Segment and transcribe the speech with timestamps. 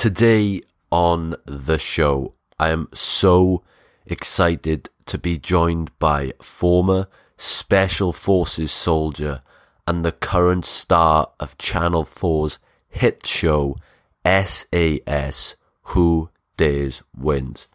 [0.00, 3.62] Today on the show, I am so
[4.06, 9.42] excited to be joined by former Special Forces soldier
[9.86, 12.58] and the current star of Channel 4's
[12.88, 13.76] hit show
[14.24, 17.66] SAS Who Dares Wins.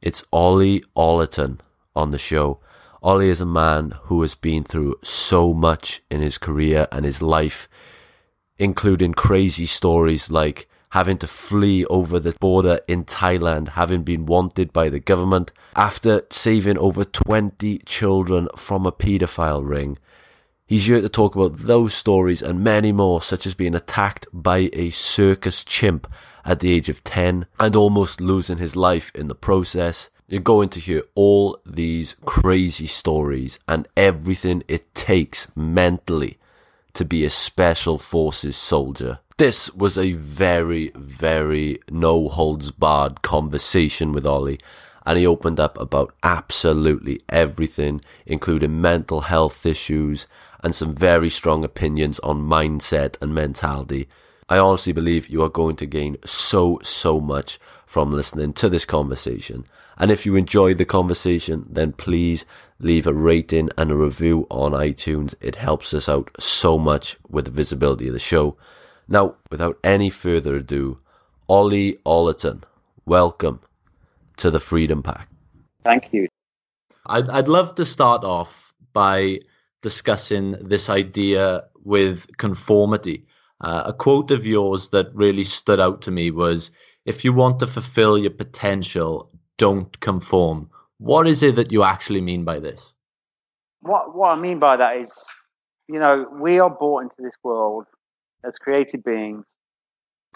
[0.00, 1.58] It's Ollie Ollerton
[1.94, 2.60] on the show.
[3.02, 7.20] Ollie is a man who has been through so much in his career and his
[7.20, 7.68] life,
[8.56, 14.72] including crazy stories like having to flee over the border in Thailand, having been wanted
[14.72, 19.98] by the government after saving over 20 children from a paedophile ring.
[20.66, 24.70] He's here to talk about those stories and many more, such as being attacked by
[24.72, 26.08] a circus chimp
[26.44, 30.10] at the age of 10 and almost losing his life in the process.
[30.28, 36.38] You're going to hear all these crazy stories and everything it takes mentally
[36.94, 39.18] to be a special forces soldier.
[39.40, 44.60] This was a very, very no holds barred conversation with Ollie,
[45.06, 50.26] and he opened up about absolutely everything, including mental health issues
[50.62, 54.08] and some very strong opinions on mindset and mentality.
[54.50, 58.84] I honestly believe you are going to gain so, so much from listening to this
[58.84, 59.64] conversation.
[59.96, 62.44] And if you enjoyed the conversation, then please
[62.78, 65.34] leave a rating and a review on iTunes.
[65.40, 68.58] It helps us out so much with the visibility of the show.
[69.12, 71.00] Now, without any further ado,
[71.48, 72.62] Ollie Ollerton,
[73.06, 73.58] welcome
[74.36, 75.28] to the Freedom Pack.
[75.82, 76.28] Thank you.
[77.06, 79.40] I'd, I'd love to start off by
[79.82, 83.26] discussing this idea with conformity.
[83.62, 86.70] Uh, a quote of yours that really stood out to me was
[87.04, 90.70] if you want to fulfill your potential, don't conform.
[90.98, 92.92] What is it that you actually mean by this?
[93.80, 95.12] What what I mean by that is,
[95.88, 97.86] you know, we are brought into this world
[98.44, 99.46] as creative beings.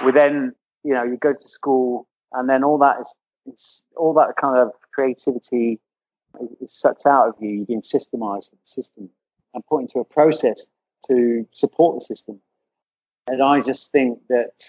[0.04, 3.14] We then, you know, you go to school, and then all that is,
[3.46, 5.80] it's all that kind of creativity
[6.40, 7.50] is, is sucked out of you.
[7.50, 9.10] You're being systemized with the system
[9.52, 10.66] and put into a process
[11.06, 12.40] to support the system.
[13.26, 14.64] And I just think that,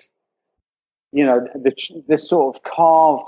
[1.12, 1.74] you know, the
[2.08, 3.28] this sort of carved,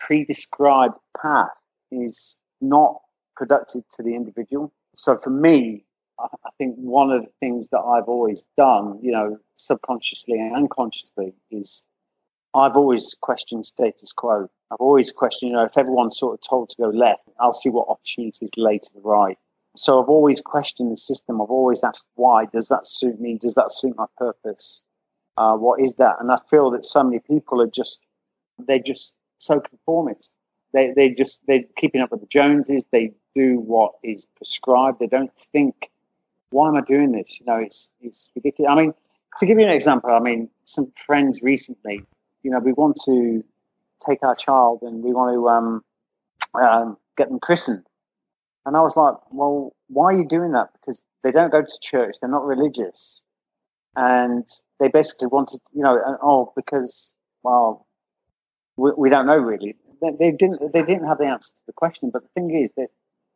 [0.00, 1.48] pre-described path
[1.90, 3.00] is not
[3.36, 4.72] productive to the individual.
[4.96, 5.84] So for me,
[6.24, 11.34] I think one of the things that I've always done, you know, subconsciously and unconsciously,
[11.50, 11.82] is
[12.54, 14.48] I've always questioned status quo.
[14.70, 17.70] I've always questioned, you know, if everyone's sort of told to go left, I'll see
[17.70, 19.38] what opportunities lay to the right.
[19.76, 21.40] So I've always questioned the system.
[21.40, 23.38] I've always asked, why does that suit me?
[23.38, 24.82] Does that suit my purpose?
[25.36, 26.16] Uh, what is that?
[26.20, 28.00] And I feel that so many people are just,
[28.58, 30.36] they're just so conformist.
[30.72, 32.84] They, they just, they're keeping up with the Joneses.
[32.92, 35.00] They do what is prescribed.
[35.00, 35.90] They don't think
[36.54, 37.40] why am I doing this?
[37.40, 38.70] You know, it's it's ridiculous.
[38.70, 38.94] I mean,
[39.38, 42.00] to give you an example, I mean, some friends recently,
[42.44, 43.44] you know, we want to
[44.06, 45.84] take our child and we want to um,
[46.54, 47.84] um, get them christened.
[48.66, 50.68] And I was like, well, why are you doing that?
[50.74, 53.20] Because they don't go to church, they're not religious.
[53.96, 54.48] And
[54.78, 57.12] they basically wanted, you know, oh, because,
[57.42, 57.86] well,
[58.76, 59.76] we, we don't know really.
[60.00, 62.10] They, they, didn't, they didn't have the answer to the question.
[62.10, 62.88] But the thing is that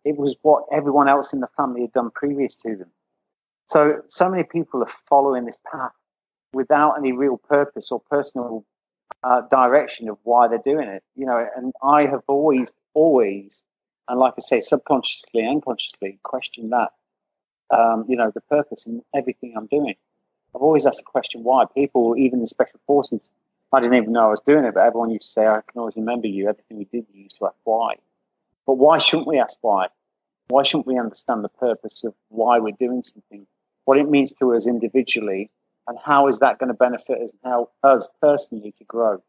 [0.05, 2.91] it was what everyone else in the family had done previous to them.
[3.69, 5.93] So, so many people are following this path
[6.55, 8.65] without any real purpose or personal
[9.23, 11.03] uh, direction of why they're doing it.
[11.17, 13.63] You know, and I have always, always,
[14.09, 16.93] and like I say, subconsciously, unconsciously, questioned that.
[17.71, 19.95] Um, you know, the purpose in everything I'm doing.
[20.55, 21.67] I've always asked the question why.
[21.75, 23.31] People, even the special forces,
[23.71, 25.79] I didn't even know I was doing it, but everyone used to say, "I can
[25.79, 27.97] always remember you." Everything we did, you used to ask why.
[28.67, 29.89] But why shouldn't we ask why?
[30.49, 33.47] Why shouldn't we understand the purpose of why we're doing something?
[33.89, 35.49] What it means to us individually,
[35.87, 39.23] and how is that going to benefit us and help us personally to grow.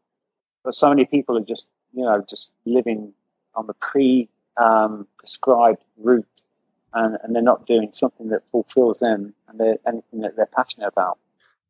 [0.65, 3.13] But so many people are just, you know, just living
[3.55, 4.27] on the pre
[4.57, 6.41] um, prescribed route
[6.93, 11.17] and, and they're not doing something that fulfills them and anything that they're passionate about.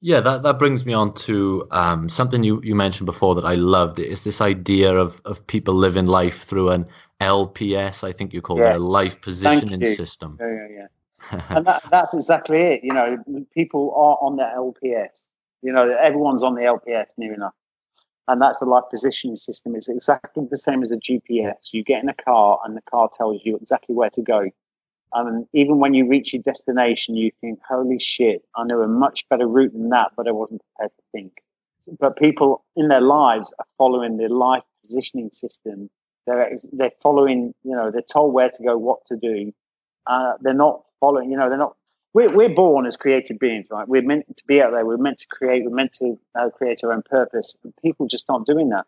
[0.02, 3.54] Yeah, that, that brings me on to um, something you, you mentioned before that I
[3.54, 4.00] loved.
[4.00, 6.88] It's this idea of, of people living life through an
[7.22, 8.78] LPS, I think you call yes.
[8.78, 10.40] it a life positioning system.
[10.42, 10.88] Yeah, yeah, yeah
[11.50, 12.84] and that, that's exactly it.
[12.84, 15.28] You know, people are on the LPS.
[15.62, 17.54] You know, everyone's on the LPS near enough.
[18.28, 19.76] And that's the life positioning system.
[19.76, 21.74] It's exactly the same as a GPS.
[21.74, 24.50] You get in a car and the car tells you exactly where to go.
[25.14, 29.28] And even when you reach your destination, you think, holy shit, I know a much
[29.30, 31.42] better route than that, but I wasn't prepared to think.
[32.00, 35.90] But people in their lives are following the life positioning system.
[36.28, 39.52] They're, they're following, you know, they're told where to go, what to do.
[40.06, 41.76] Uh, they're not following, you know, they're not
[42.14, 43.88] we're, we're born as creative beings, right?
[43.88, 44.86] We're meant to be out there.
[44.86, 45.64] We're meant to create.
[45.64, 47.56] We're meant to uh, create our own purpose.
[47.82, 48.86] People just aren't doing that.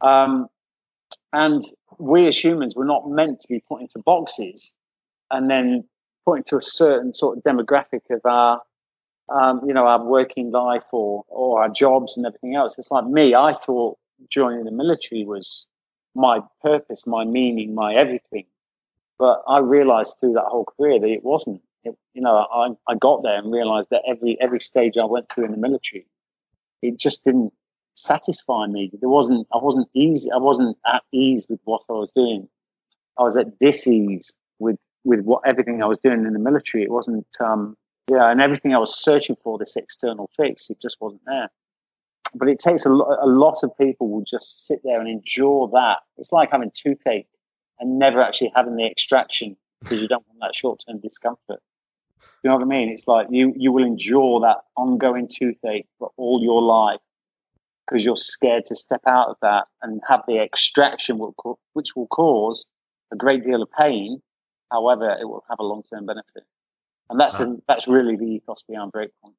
[0.00, 0.48] Um,
[1.32, 1.62] and
[1.98, 4.74] we as humans, we're not meant to be put into boxes
[5.30, 5.84] and then
[6.24, 8.60] put into a certain sort of demographic of our,
[9.28, 12.78] um, you know, our working life or or our jobs and everything else.
[12.78, 13.34] It's like me.
[13.34, 13.98] I thought
[14.28, 15.66] joining the military was
[16.14, 18.44] my purpose, my meaning, my everything.
[19.18, 21.62] But I realized through that whole career that it wasn't.
[21.84, 25.28] It, you know, I, I got there and realized that every every stage I went
[25.30, 26.06] through in the military,
[26.82, 27.52] it just didn't
[27.94, 28.90] satisfy me.
[29.00, 30.30] There wasn't I wasn't easy.
[30.30, 32.48] I wasn't at ease with what I was doing.
[33.18, 36.84] I was at disease with with what everything I was doing in the military.
[36.84, 37.76] It wasn't um,
[38.10, 41.48] yeah, and everything I was searching for this external fix, it just wasn't there.
[42.34, 45.68] But it takes a, lo- a lot of people will just sit there and endure
[45.72, 45.98] that.
[46.18, 47.26] It's like having toothache
[47.80, 51.60] and never actually having the extraction because you don't want that short term discomfort.
[52.42, 52.88] You know what I mean?
[52.88, 57.00] It's like you you will endure that ongoing toothache for all your life
[57.86, 62.66] because you're scared to step out of that and have the extraction, which will cause
[63.12, 64.20] a great deal of pain.
[64.72, 66.44] However, it will have a long term benefit,
[67.10, 67.44] and that's uh-huh.
[67.44, 69.34] the, that's really the ethos behind Breakpoint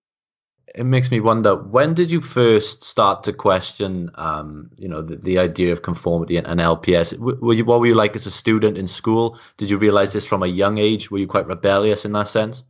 [0.75, 5.15] it makes me wonder when did you first start to question um, you know the,
[5.15, 8.31] the idea of conformity and, and lps were you, what were you like as a
[8.31, 9.39] student in school?
[9.57, 11.09] Did you realize this from a young age?
[11.09, 12.63] Were you quite rebellious in that sense?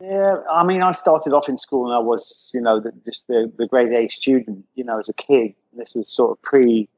[0.00, 3.26] Yeah i mean i started off in school and i was you know the, just
[3.26, 5.54] the, the grade a student you know as a kid.
[5.74, 6.88] This was sort of pre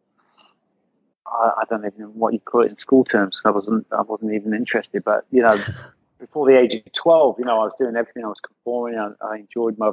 [1.26, 3.43] I, I don't even know what you call it in school terms.
[3.44, 5.56] I wasn't i wasn't even interested but you know
[6.19, 8.25] before the age of 12 you know i was doing everything.
[8.25, 8.98] I was conforming.
[8.98, 9.93] I, I enjoyed my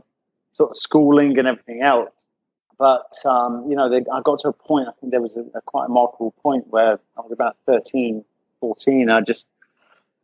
[0.54, 2.12] sort of schooling and everything else.
[2.78, 4.88] But um, you know, they, I got to a point.
[4.88, 8.24] I think there was a, a, quite a remarkable point where I was about 13,
[8.60, 9.10] 14.
[9.10, 9.48] I just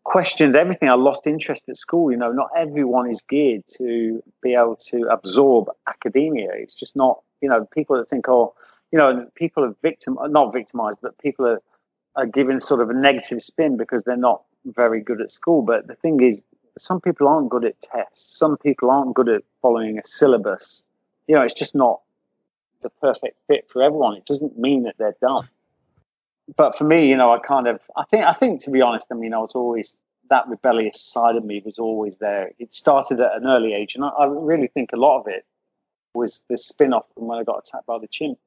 [0.03, 0.89] questioned everything.
[0.89, 2.11] I lost interest at school.
[2.11, 6.49] You know, not everyone is geared to be able to absorb academia.
[6.53, 7.21] It's just not.
[7.41, 8.53] You know, people that think, oh,
[8.91, 11.61] you know, people are victim, not victimized, but people are
[12.15, 15.61] are given sort of a negative spin because they're not very good at school.
[15.61, 16.43] But the thing is,
[16.77, 18.37] some people aren't good at tests.
[18.37, 20.83] Some people aren't good at following a syllabus.
[21.27, 22.01] You know, it's just not
[22.81, 24.17] the perfect fit for everyone.
[24.17, 25.47] It doesn't mean that they're dumb.
[26.55, 29.07] But for me, you know, I kind of, I think, I think to be honest,
[29.11, 29.97] I mean, I was always
[30.29, 32.51] that rebellious side of me was always there.
[32.59, 35.45] It started at an early age, and I, I really think a lot of it
[36.13, 38.37] was the spin-off from when I got attacked by the chimp.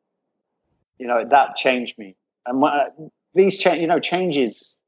[0.98, 2.16] You know, that changed me.
[2.46, 2.90] And my, uh,
[3.34, 4.78] these you know, changes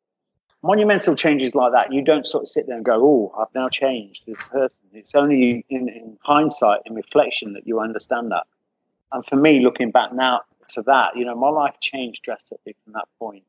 [0.62, 3.68] monumental changes like that, you don't sort of sit there and go, "Oh, I've now
[3.68, 8.46] changed a person." It's only in, in hindsight, in reflection, that you understand that.
[9.12, 12.92] And for me, looking back now to that, you know, my life changed drastically from
[12.92, 13.44] that point.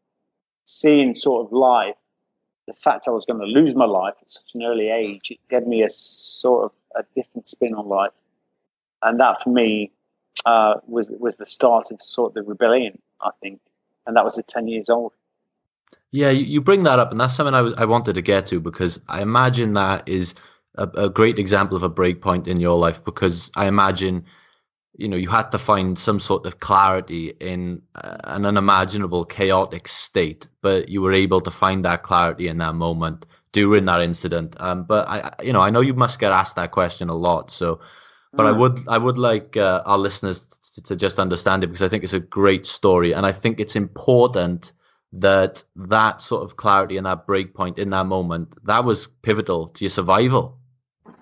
[0.65, 1.95] Seeing sort of life,
[2.67, 5.39] the fact I was going to lose my life at such an early age, it
[5.49, 8.11] gave me a sort of a different spin on life,
[9.01, 9.91] and that for me
[10.45, 13.59] uh, was was the start of sort of the rebellion, I think,
[14.05, 15.13] and that was at ten years old.
[16.11, 18.99] Yeah, you, bring that up, and that's something I, I wanted to get to because
[19.07, 20.33] I imagine that is
[20.75, 24.25] a, a great example of a break point in your life because I imagine
[24.99, 29.87] you know you had to find some sort of clarity in uh, an unimaginable chaotic
[29.87, 34.55] state but you were able to find that clarity in that moment during that incident
[34.59, 37.49] um, but i you know i know you must get asked that question a lot
[37.49, 37.79] so
[38.33, 38.49] but mm.
[38.49, 40.43] i would i would like uh, our listeners
[40.73, 43.59] to, to, just understand it because i think it's a great story and i think
[43.59, 44.73] it's important
[45.11, 49.67] that that sort of clarity and that break point in that moment that was pivotal
[49.69, 50.57] to your survival.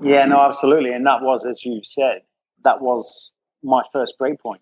[0.02, 0.92] Yeah no absolutely.
[0.92, 2.22] And that was as you said
[2.64, 3.32] that was
[3.64, 4.62] my first break point.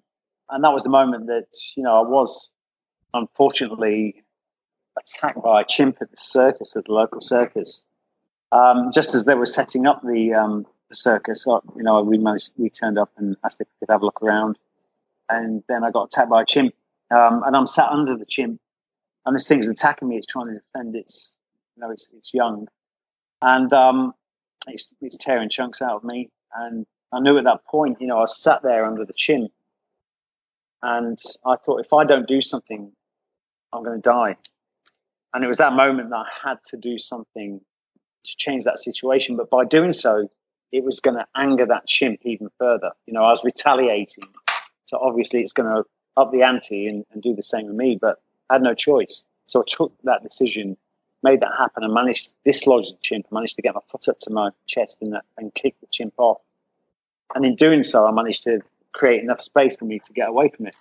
[0.50, 2.52] And that was the moment that you know i was
[3.14, 4.24] unfortunately
[5.00, 7.82] attacked by a chimp at the circus at the local circus.
[8.52, 12.20] Um, just as they were setting up the, um, the circus uh, you know we
[12.20, 14.60] managed we turned up and asked if we could have a look around.
[15.30, 16.76] And then i got attacked by a chimp.
[17.10, 18.62] Um, and i'm sat under the chimp
[19.26, 20.18] and this thing's attacking me.
[20.18, 21.36] It's trying to defend its,
[21.76, 22.68] you know, it's, it's young,
[23.42, 24.14] and um,
[24.68, 26.30] it's, it's tearing chunks out of me.
[26.56, 29.50] And I knew at that point, you know, I sat there under the chin,
[30.82, 32.92] and I thought, if I don't do something,
[33.74, 34.38] I'm going to die.
[35.34, 37.60] And it was that moment that I had to do something
[38.24, 39.36] to change that situation.
[39.36, 40.30] But by doing so,
[40.72, 42.92] it was going to anger that chimp even further.
[43.06, 44.24] You know, I was retaliating.
[44.86, 45.84] So obviously, it's going to
[46.18, 47.98] up the ante and, and do the same with me.
[48.00, 49.24] But I had no choice.
[49.48, 50.78] So I took that decision,
[51.24, 53.28] made that happen, and managed to dislodge the chimp.
[53.32, 56.14] I managed to get my foot up to my chest and, and kick the chimp
[56.18, 56.40] off.
[57.34, 58.62] And in doing so, I managed to
[58.94, 60.76] create enough space for me to get away from it.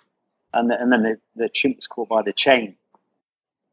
[0.53, 2.75] And, the, and then the, the chimp was caught by the chain.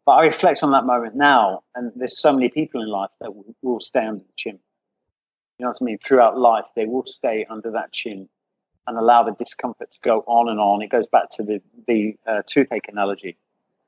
[0.04, 3.34] But I reflect on that moment now, and there's so many people in life that
[3.34, 4.60] will, will stay under the chimp.
[5.58, 8.28] you know what I mean, throughout life, they will stay under that chin
[8.88, 10.82] and allow the discomfort to go on and on.
[10.82, 13.36] It goes back to the, the uh, toothache analogy.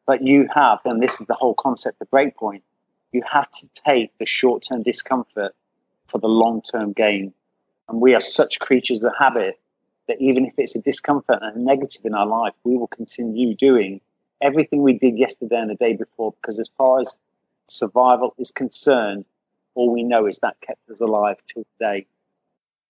[0.06, 2.62] But you have, and this is the whole concept of breakpoint,
[3.12, 5.54] you have to take the short term discomfort
[6.06, 7.32] for the long term gain.
[7.88, 9.58] And we are such creatures of habit
[10.08, 13.54] that even if it's a discomfort and a negative in our life, we will continue
[13.54, 14.00] doing
[14.40, 17.16] everything we did yesterday and the day before because as far as
[17.68, 19.24] survival is concerned,
[19.74, 22.06] all we know is that kept us alive till today.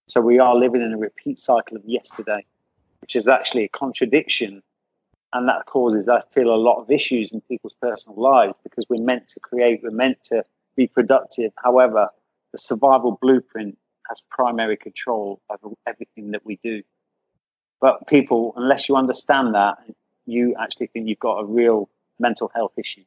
[0.09, 2.45] So we are living in a repeat cycle of yesterday,
[3.01, 4.63] which is actually a contradiction.
[5.35, 9.03] And that causes, I feel, a lot of issues in people's personal lives because we're
[9.03, 10.45] meant to create, we're meant to
[10.77, 11.53] be productive.
[11.63, 12.09] However,
[12.53, 13.77] the survival blueprint
[14.09, 16.83] has primary control over everything that we do.
[17.81, 19.79] But people, unless you understand that,
[20.25, 23.05] you actually think you've got a real mental health issue.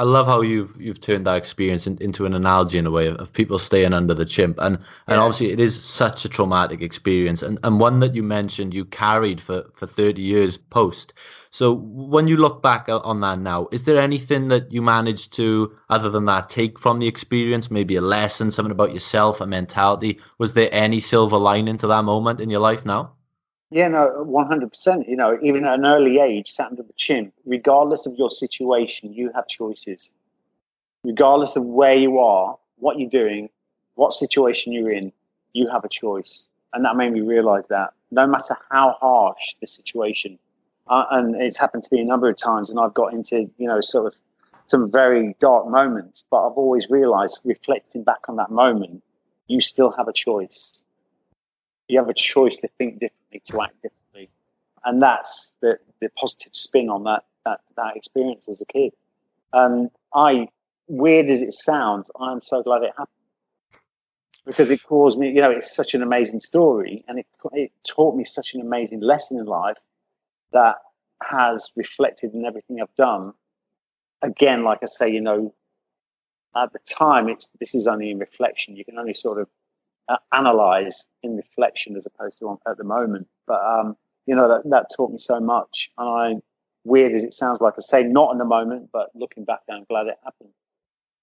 [0.00, 3.08] I love how you've you've turned that experience in, into an analogy in a way
[3.08, 5.18] of, of, people staying under the chimp, and and yeah.
[5.18, 9.42] obviously it is such a traumatic experience, and and one that you mentioned you carried
[9.42, 11.12] for for thirty years post.
[11.50, 15.76] So when you look back on that now, is there anything that you managed to,
[15.90, 17.70] other than that, take from the experience?
[17.70, 20.18] Maybe a lesson, something about yourself, a mentality.
[20.38, 23.12] Was there any silver lining to that moment in your life now?
[23.70, 25.08] Yeah, no, one hundred percent.
[25.08, 27.32] You know, even at an early age, sat under the chin.
[27.46, 30.12] Regardless of your situation, you have choices.
[31.04, 33.48] Regardless of where you are, what you're doing,
[33.94, 35.12] what situation you're in,
[35.52, 39.66] you have a choice, and that made me realize that no matter how harsh the
[39.66, 40.38] situation,
[40.88, 43.68] uh, and it's happened to me a number of times, and I've got into you
[43.68, 44.18] know sort of
[44.66, 49.02] some very dark moments, but I've always realized, reflecting back on that moment,
[49.46, 50.82] you still have a choice
[51.90, 54.30] you have a choice to think differently, to act differently,
[54.84, 58.92] and that's the the positive spin on that that that experience as a kid.
[59.52, 60.48] And I,
[60.86, 63.08] weird as it sounds, I'm so glad it happened
[64.46, 65.28] because it caused me.
[65.30, 69.00] You know, it's such an amazing story, and it it taught me such an amazing
[69.00, 69.78] lesson in life
[70.52, 70.76] that
[71.22, 73.32] has reflected in everything I've done.
[74.22, 75.54] Again, like I say, you know,
[76.56, 78.76] at the time, it's this is only in reflection.
[78.76, 79.48] You can only sort of
[80.08, 83.28] uh, analyze in reflection as opposed to on, at the moment.
[83.46, 86.40] But um, you know that that taught me so much, and I
[86.84, 89.84] weird as it sounds like I say, not in the moment, but looking back, I'm
[89.84, 90.50] glad it happened.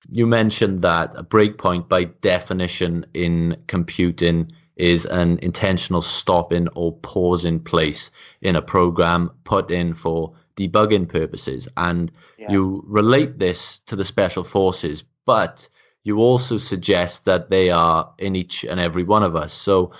[0.10, 6.94] You mentioned that a breakpoint, by definition, in computing is an intentional stop in or
[6.98, 11.68] pause in place in a program put in for debugging purposes.
[11.78, 12.52] And yeah.
[12.52, 15.68] you relate this to the special forces, but
[16.08, 19.52] you also suggest that they are in each and every one of us.
[19.52, 19.92] So,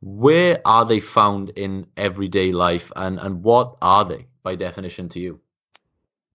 [0.00, 5.18] where are they found in everyday life, and and what are they by definition to
[5.18, 5.40] you?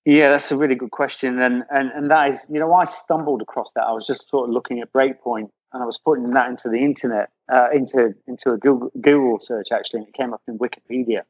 [0.03, 3.41] Yeah, that's a really good question, and and and that is, you know, I stumbled
[3.41, 3.83] across that.
[3.83, 6.79] I was just sort of looking at Breakpoint, and I was putting that into the
[6.79, 11.21] internet, uh, into into a Google Google search actually, and it came up in Wikipedia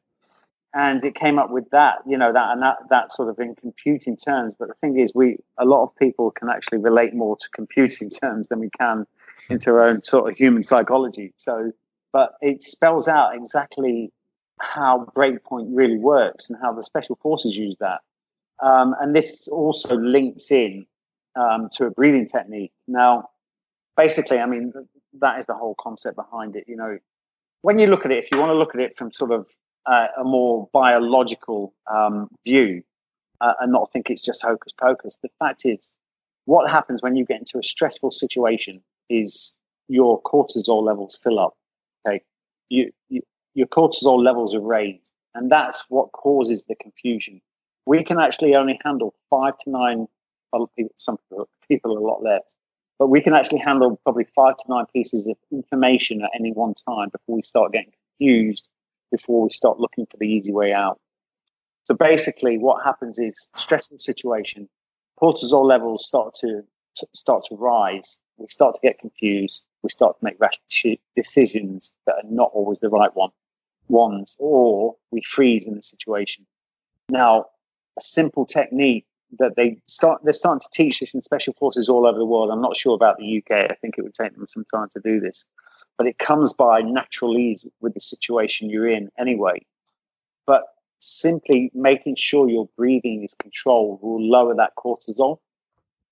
[0.74, 3.54] and it came up with that you know that and that that sort of in
[3.54, 4.54] computing terms.
[4.58, 8.10] But the thing is we a lot of people can actually relate more to computing
[8.22, 9.06] terms than we can
[9.48, 11.32] into our own sort of human psychology.
[11.36, 11.72] So
[12.12, 14.12] but it spells out exactly
[14.60, 18.00] how breakpoint really works and how the special forces use that.
[18.62, 20.86] Um, and this also links in
[21.34, 22.72] um, to a breathing technique.
[22.86, 23.30] Now
[23.96, 24.72] basically i mean
[25.20, 26.98] that is the whole concept behind it you know.
[27.62, 29.46] When you look at it if you want to look at it from sort of
[29.86, 32.82] uh, a more biological um, view
[33.40, 35.16] uh, and not think it's just hocus pocus.
[35.22, 35.96] The fact is,
[36.44, 39.54] what happens when you get into a stressful situation is
[39.88, 41.54] your cortisol levels fill up.
[42.06, 42.22] Okay,
[42.68, 43.22] you, you
[43.54, 47.40] your cortisol levels are raised, and that's what causes the confusion.
[47.84, 50.06] We can actually only handle five to nine.
[50.52, 51.16] Well, some
[51.66, 52.54] people a lot less,
[52.98, 56.74] but we can actually handle probably five to nine pieces of information at any one
[56.74, 58.68] time before we start getting confused
[59.12, 60.98] before we start looking for the easy way out.
[61.84, 64.68] So basically, what happens is stressful situation,
[65.20, 66.62] cortisol levels start to,
[67.14, 68.18] start to rise.
[68.38, 69.64] We start to get confused.
[69.82, 70.58] We start to make rash
[71.14, 73.30] decisions that are not always the right one
[73.88, 76.46] ones, or we freeze in the situation.
[77.08, 77.46] Now,
[77.98, 79.04] a simple technique
[79.38, 82.50] that they start they're starting to teach this in special forces all over the world.
[82.50, 83.70] I'm not sure about the UK.
[83.70, 85.44] I think it would take them some time to do this
[86.02, 89.64] but it comes by natural ease with the situation you're in anyway.
[90.48, 90.64] But
[90.98, 95.38] simply making sure your breathing is controlled will lower that cortisol.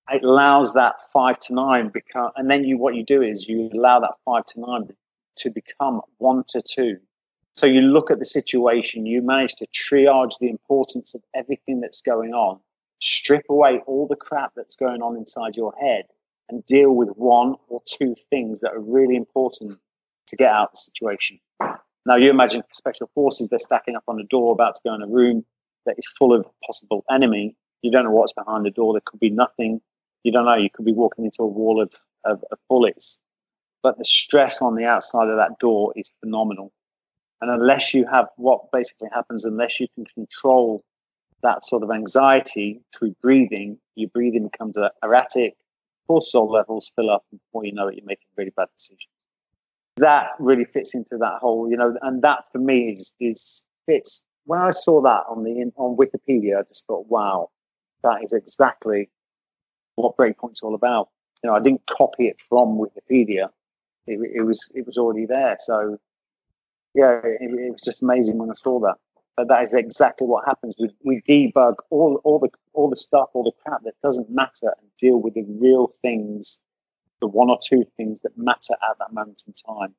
[0.09, 3.69] It allows that five to nine become, and then you what you do is you
[3.73, 4.87] allow that five to nine
[5.35, 6.95] to become one to two.
[7.51, 12.01] So you look at the situation, you manage to triage the importance of everything that's
[12.01, 12.61] going on,
[12.99, 16.05] strip away all the crap that's going on inside your head,
[16.51, 19.77] and deal with one or two things that are really important
[20.27, 21.39] to get out of the situation.
[22.05, 25.01] Now, you imagine special forces, they're stacking up on a door, about to go in
[25.01, 25.45] a room
[25.85, 27.55] that is full of possible enemy.
[27.81, 28.93] You don't know what's behind the door.
[28.93, 29.81] There could be nothing.
[30.23, 30.55] You don't know.
[30.55, 31.93] You could be walking into a wall of,
[32.25, 33.19] of, of bullets.
[33.83, 36.71] But the stress on the outside of that door is phenomenal.
[37.41, 40.83] And unless you have what basically happens, unless you can control
[41.41, 45.55] that sort of anxiety through breathing, your breathing becomes erratic,
[46.09, 49.07] cortisol levels fill up, and before you know it, you're making really bad decisions.
[49.97, 54.21] That really fits into that whole, you know, and that for me is is fits.
[54.45, 57.49] When I saw that on the on Wikipedia, I just thought, wow,
[58.03, 59.09] that is exactly
[59.95, 61.09] what Breakpoint's all about.
[61.43, 63.49] You know, I didn't copy it from Wikipedia;
[64.07, 65.57] it, it was it was already there.
[65.59, 65.97] So,
[66.93, 68.95] yeah, it, it was just amazing when I saw that.
[69.37, 70.75] But that is exactly what happens.
[70.77, 74.73] We, we debug all, all the all the stuff, all the crap that doesn't matter,
[74.79, 76.59] and deal with the real things,
[77.19, 79.93] the one or two things that matter at that moment in time.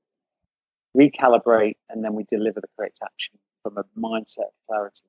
[0.97, 5.07] Recalibrate, and then we deliver the correct action from a mindset clarity.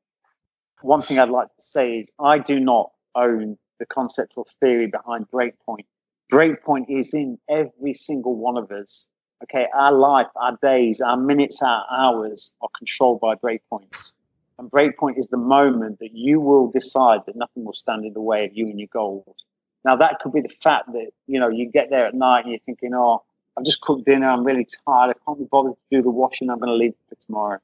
[0.81, 4.87] One thing I'd like to say is I do not own the concept or theory
[4.87, 5.85] behind Breakpoint.
[6.31, 9.07] Breakpoint is in every single one of us
[9.43, 14.13] Okay, our life, our days, our minutes, our hours are controlled by breakpoints.
[14.59, 18.21] And breakpoint is the moment that you will decide that nothing will stand in the
[18.21, 19.35] way of you and your goals.
[19.83, 22.51] Now that could be the fact that, you know, you get there at night and
[22.51, 23.23] you're thinking, oh,
[23.57, 26.49] I've just cooked dinner, I'm really tired, I can't be bothered to do the washing,
[26.49, 27.59] I'm gonna leave it for tomorrow.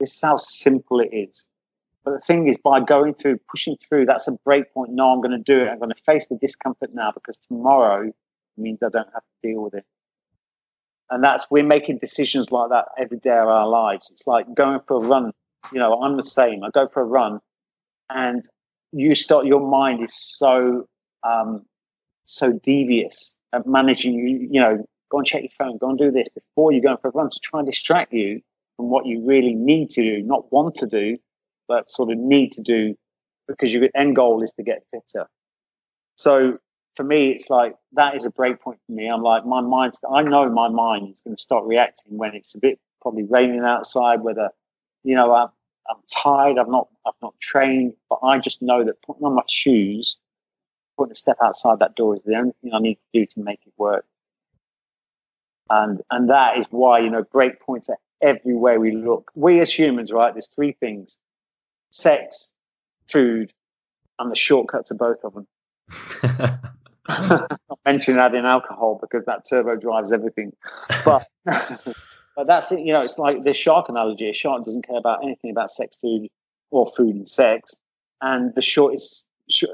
[0.00, 1.48] This is how simple it is.
[2.04, 4.90] But the thing is, by going through, pushing through, that's a breakpoint.
[4.90, 5.68] No, I'm going to do it.
[5.68, 8.12] I'm going to face the discomfort now because tomorrow
[8.56, 9.84] means I don't have to deal with it
[11.10, 14.10] and that's we're making decisions like that every day of our lives.
[14.10, 15.32] It's like going for a run.
[15.72, 16.64] You know, I'm the same.
[16.64, 17.40] I go for a run,
[18.10, 18.48] and
[18.92, 19.46] you start.
[19.46, 20.86] Your mind is so
[21.22, 21.64] um,
[22.24, 24.14] so devious at managing.
[24.14, 25.78] You you know, go and check your phone.
[25.78, 28.40] Go and do this before you go for a run to try and distract you
[28.76, 31.18] from what you really need to do, not want to do,
[31.66, 32.96] but sort of need to do,
[33.48, 35.26] because your end goal is to get fitter.
[36.14, 36.58] So
[36.94, 39.08] for me, it's like that is a break point for me.
[39.08, 42.54] I'm like, my mind, I know my mind is going to start reacting when it's
[42.54, 44.50] a bit probably raining outside, whether,
[45.08, 45.48] you know, I'm,
[45.88, 49.42] I'm tired, I'm not, I've not trained, but I just know that putting on my
[49.48, 50.18] shoes,
[50.98, 53.40] putting a step outside that door is the only thing I need to do to
[53.40, 54.04] make it work.
[55.70, 59.30] And, and that is why, you know, break points are everywhere we look.
[59.34, 60.34] We as humans, right?
[60.34, 61.16] There's three things
[61.90, 62.52] sex,
[63.10, 63.54] food,
[64.18, 65.46] and the shortcut to both of them.
[67.08, 70.52] not mention adding alcohol because that turbo drives everything.
[71.02, 71.26] But
[72.38, 72.82] but that's it.
[72.86, 74.30] You know, it's like the shark analogy.
[74.30, 76.28] A shark doesn't care about anything about sex, food,
[76.70, 77.76] or food and sex.
[78.22, 79.24] And the short is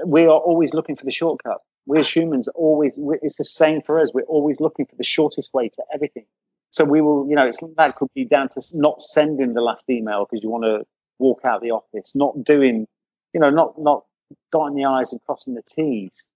[0.06, 1.58] we are always looking for the shortcut.
[1.84, 4.14] We as humans always it's the same for us.
[4.14, 6.24] We're always looking for the shortest way to everything.
[6.70, 9.84] So we will, you know, it's that could be down to not sending the last
[9.90, 10.86] email because you want to
[11.18, 12.88] walk out the office, not doing,
[13.34, 14.04] you know, not not
[14.52, 16.26] dotting the i's and crossing the t's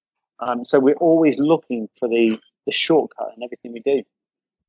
[0.41, 4.03] um, so we're always looking for the, the shortcut in everything we do.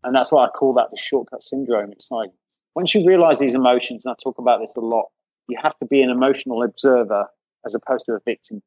[0.03, 1.91] And that's why I call that the shortcut syndrome.
[1.91, 2.29] It's like
[2.75, 5.07] once you realize these emotions, and I talk about this a lot,
[5.47, 7.27] you have to be an emotional observer
[7.65, 8.61] as opposed to a victim.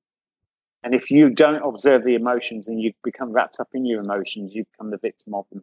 [0.84, 4.54] And if you don't observe the emotions and you become wrapped up in your emotions,
[4.54, 5.62] you become the victim of them.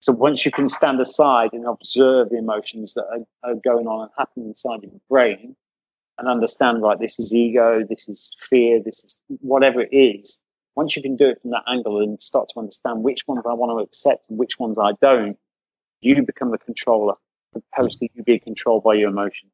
[0.00, 4.02] So once you can stand aside and observe the emotions that are, are going on
[4.02, 5.54] and happening inside your brain
[6.18, 10.40] and understand, right, this is ego, this is fear, this is whatever it is,
[10.74, 13.52] once you can do it from that angle and start to understand which ones I
[13.52, 15.36] want to accept and which ones I don't,
[16.00, 17.14] you become the controller,
[17.54, 19.52] opposed to you being controlled by your emotions.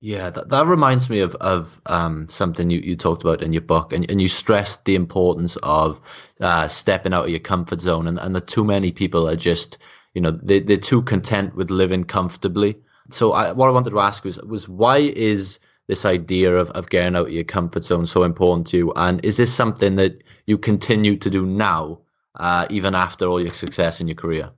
[0.00, 3.62] Yeah, that, that reminds me of of um, something you, you talked about in your
[3.62, 6.00] book, and, and you stressed the importance of
[6.40, 9.78] uh, stepping out of your comfort zone, and, and that too many people are just,
[10.14, 12.76] you know, they, they're too content with living comfortably.
[13.10, 15.60] So I, what I wanted to ask was was why is
[15.92, 18.92] this idea of, of getting out of your comfort zone so important to you?
[18.96, 21.98] And is this something that you continue to do now,
[22.36, 24.50] uh, even after all your success in your career?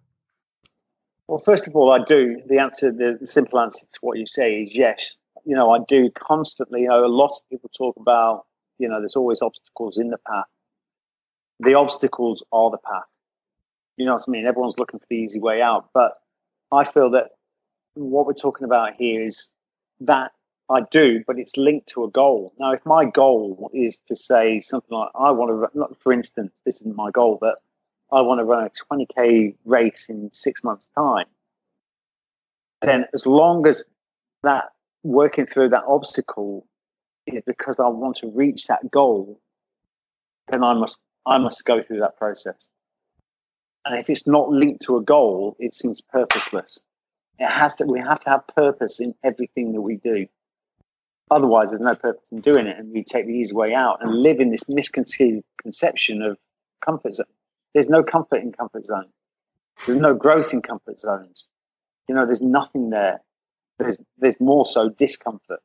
[1.26, 2.40] Well, first of all, I do.
[2.46, 5.16] The answer, the, the simple answer to what you say is yes.
[5.44, 6.82] You know, I do constantly.
[6.82, 8.44] You know, a lot of people talk about,
[8.78, 10.46] you know, there's always obstacles in the path.
[11.58, 13.10] The obstacles are the path.
[13.96, 14.46] You know what I mean?
[14.46, 15.88] Everyone's looking for the easy way out.
[15.92, 16.12] But
[16.70, 17.30] I feel that
[17.94, 19.50] what we're talking about here is
[20.00, 20.30] that
[20.70, 22.54] I do, but it's linked to a goal.
[22.58, 26.52] Now, if my goal is to say something like, I want to, not for instance,
[26.64, 27.58] this isn't my goal, but
[28.10, 31.26] I want to run a 20k race in six months' time,
[32.80, 33.84] then as long as
[34.42, 34.70] that
[35.02, 36.66] working through that obstacle
[37.26, 39.40] is because I want to reach that goal,
[40.48, 42.68] then I must I must go through that process.
[43.86, 46.80] And if it's not linked to a goal, it seems purposeless.
[47.38, 47.86] It has to.
[47.86, 50.26] We have to have purpose in everything that we do.
[51.30, 54.22] Otherwise, there's no purpose in doing it, and we take the easy way out and
[54.22, 56.36] live in this misconception of
[56.80, 57.26] comfort zone.
[57.72, 59.08] There's no comfort in comfort zones.
[59.86, 61.48] There's no growth in comfort zones.
[62.08, 63.20] You know, there's nothing there.
[63.78, 65.60] There's there's more so discomfort.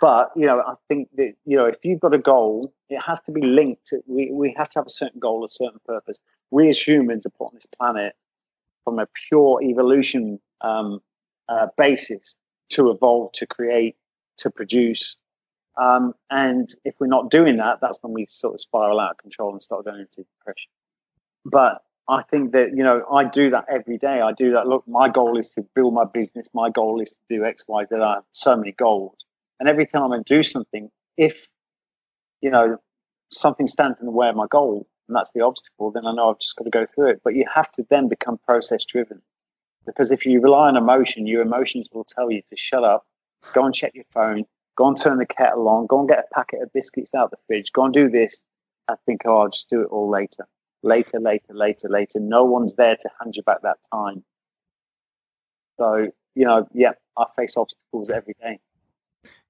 [0.00, 3.20] But you know, I think that you know, if you've got a goal, it has
[3.22, 3.86] to be linked.
[3.86, 6.18] To, we we have to have a certain goal, a certain purpose.
[6.50, 8.14] We as humans are put on this planet
[8.84, 11.00] from a pure evolution um,
[11.48, 12.36] uh, basis
[12.68, 13.96] to evolve, to create,
[14.38, 15.16] to produce.
[15.78, 19.18] Um, and if we're not doing that, that's when we sort of spiral out of
[19.18, 20.70] control and start going into depression.
[21.44, 24.20] But I think that, you know, I do that every day.
[24.20, 24.66] I do that.
[24.66, 26.46] Look, my goal is to build my business.
[26.54, 27.96] My goal is to do X, Y, Z.
[27.96, 29.16] I have so many goals.
[29.58, 31.48] And every time I do something, if,
[32.40, 32.78] you know,
[33.30, 36.30] something stands in the way of my goal and that's the obstacle, then I know
[36.30, 37.20] I've just got to go through it.
[37.24, 39.20] But you have to then become process driven.
[39.84, 43.06] Because if you rely on emotion, your emotions will tell you to shut up,
[43.52, 44.44] go and check your phone,
[44.76, 47.30] go and turn the kettle on, go and get a packet of biscuits out of
[47.30, 48.40] the fridge, go and do this.
[48.88, 50.46] I think, oh, I'll just do it all later,
[50.82, 52.20] later, later, later, later.
[52.20, 54.24] No one's there to hand you back that time.
[55.78, 58.60] So, you know, yeah, I face obstacles every day.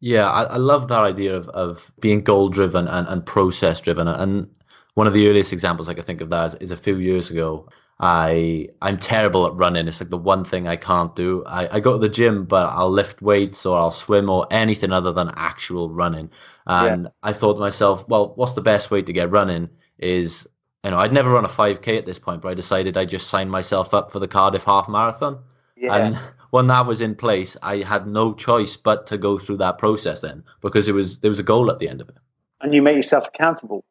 [0.01, 4.09] Yeah, I, I love that idea of, of being goal driven and, and process driven.
[4.09, 4.49] And
[4.95, 7.31] one of the earliest examples I can think of that is, is a few years
[7.31, 7.69] ago.
[7.99, 9.89] I I'm terrible at running.
[9.89, 11.45] It's like the one thing I can't do.
[11.47, 14.93] I, I go to the gym, but I'll lift weights or I'll swim or anything
[14.93, 16.31] other than actual running.
[16.67, 17.11] And yeah.
[17.23, 19.71] I thought to myself, well, what's the best way to get running?
[19.99, 20.47] Is
[20.85, 23.29] you know, I'd never run a 5k at this point, but I decided I just
[23.29, 25.39] signed myself up for the Cardiff Half Marathon.
[25.77, 25.97] Yeah.
[25.97, 26.19] And
[26.51, 30.21] when that was in place, I had no choice but to go through that process
[30.21, 32.17] then because it was there was a goal at the end of it.
[32.61, 33.85] And you make yourself accountable.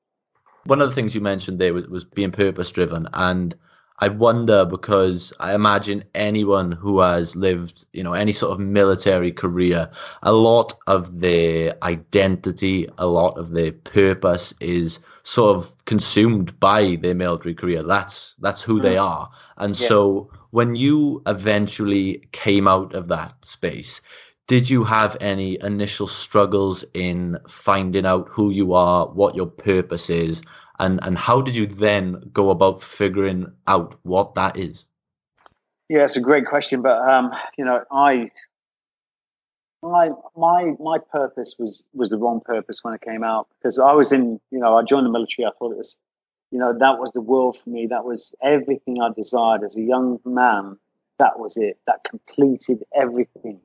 [0.65, 3.55] One of the things you mentioned there was, was being purpose driven and
[3.99, 9.31] I wonder because I imagine anyone who has lived, you know, any sort of military
[9.31, 9.89] career,
[10.23, 16.97] a lot of their identity, a lot of their purpose is sort of consumed by
[16.97, 17.84] their military career.
[17.84, 19.03] That's that's who they mm.
[19.03, 19.29] are.
[19.58, 19.88] And yeah.
[19.88, 24.01] so when you eventually came out of that space,
[24.47, 30.10] did you have any initial struggles in finding out who you are, what your purpose
[30.10, 30.43] is,
[30.79, 34.85] and and how did you then go about figuring out what that is?
[35.89, 38.29] Yeah it's a great question but um you know i
[39.83, 43.91] my my my purpose was was the wrong purpose when i came out because i
[43.91, 45.45] was in you know i joined the military.
[45.45, 45.97] I thought it was
[46.51, 47.85] you know that was the world for me.
[47.88, 49.63] That was everything i desired.
[49.63, 50.77] As a young man
[51.17, 51.77] that was it.
[51.88, 53.59] That completed everything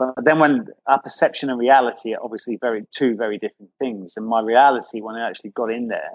[0.00, 4.16] but then when our perception and reality are obviously very two very different things.
[4.16, 6.12] And my reality, when I actually got in there,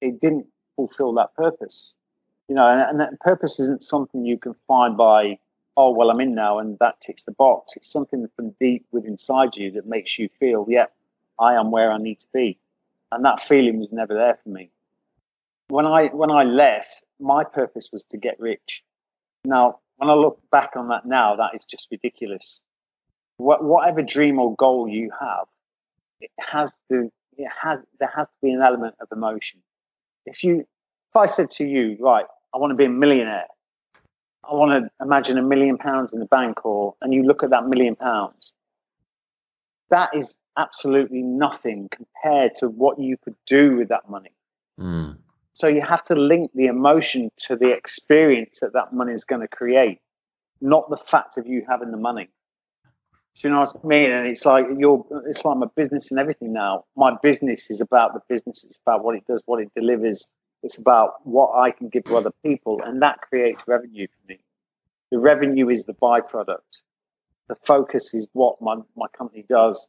[0.00, 1.94] it didn't fulfill that purpose.
[2.48, 5.38] You know, and, and that purpose isn't something you can find by,
[5.76, 7.76] oh, well, I'm in now and that ticks the box.
[7.76, 10.86] It's something from deep within inside you that makes you feel, yeah,
[11.38, 12.58] I am where I need to be.
[13.12, 14.68] And that feeling was never there for me.
[15.68, 18.82] When I when I left, my purpose was to get rich.
[19.44, 22.62] Now, when I look back on that now, that is just ridiculous
[23.40, 25.46] whatever dream or goal you have,
[26.20, 29.60] it has to it has there has to be an element of emotion.
[30.26, 33.46] If you if I said to you, right, I want to be a millionaire,
[34.48, 37.50] I want to imagine a million pounds in the bank, or and you look at
[37.50, 38.52] that million pounds,
[39.90, 44.32] that is absolutely nothing compared to what you could do with that money.
[44.78, 45.16] Mm.
[45.54, 49.42] So you have to link the emotion to the experience that that money is going
[49.42, 49.98] to create,
[50.60, 52.30] not the fact of you having the money.
[53.40, 54.10] Do you know what I mean?
[54.10, 56.84] And it's like you're it's like my business and everything now.
[56.94, 60.28] My business is about the business, it's about what it does, what it delivers.
[60.62, 64.40] It's about what I can give to other people, and that creates revenue for me.
[65.10, 66.82] The revenue is the byproduct.
[67.48, 69.88] The focus is what my, my company does,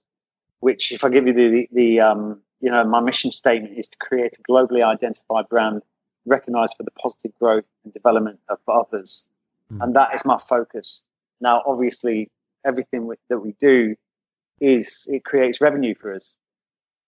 [0.62, 3.90] which if I give you the, the, the um, you know, my mission statement is
[3.90, 5.82] to create a globally identified brand
[6.26, 9.26] recognized for the positive growth and development of others.
[9.74, 9.84] Mm.
[9.84, 11.02] And that is my focus.
[11.42, 12.30] Now, obviously,
[12.66, 13.96] everything that we do
[14.60, 16.36] is it creates revenue for us,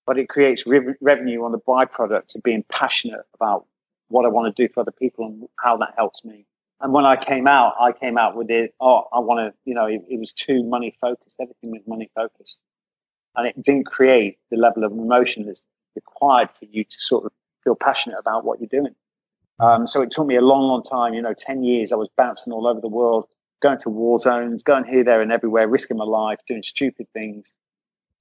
[0.05, 3.65] but it creates re- revenue on the byproduct of being passionate about
[4.09, 6.45] what I want to do for other people and how that helps me.
[6.81, 8.73] And when I came out, I came out with it.
[8.81, 11.35] Oh, I want to, you know, it, it was too money focused.
[11.39, 12.57] Everything was money focused,
[13.35, 15.61] and it didn't create the level of emotion that's
[15.95, 17.31] required for you to sort of
[17.63, 18.93] feel passionate about what you're doing.
[19.59, 21.13] Um, so it took me a long, long time.
[21.13, 21.93] You know, ten years.
[21.93, 23.27] I was bouncing all over the world,
[23.63, 27.53] going to war zones, going here, there, and everywhere, risking my life, doing stupid things,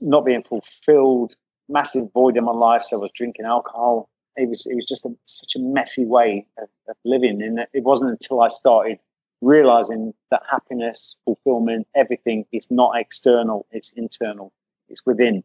[0.00, 1.34] not being fulfilled,
[1.68, 2.82] massive void in my life.
[2.84, 6.46] So I was drinking alcohol, it was it was just a, such a messy way
[6.58, 8.98] of, of living, and it wasn't until I started
[9.40, 14.52] realizing that happiness, fulfillment, everything is not external; it's internal,
[14.88, 15.44] it's within.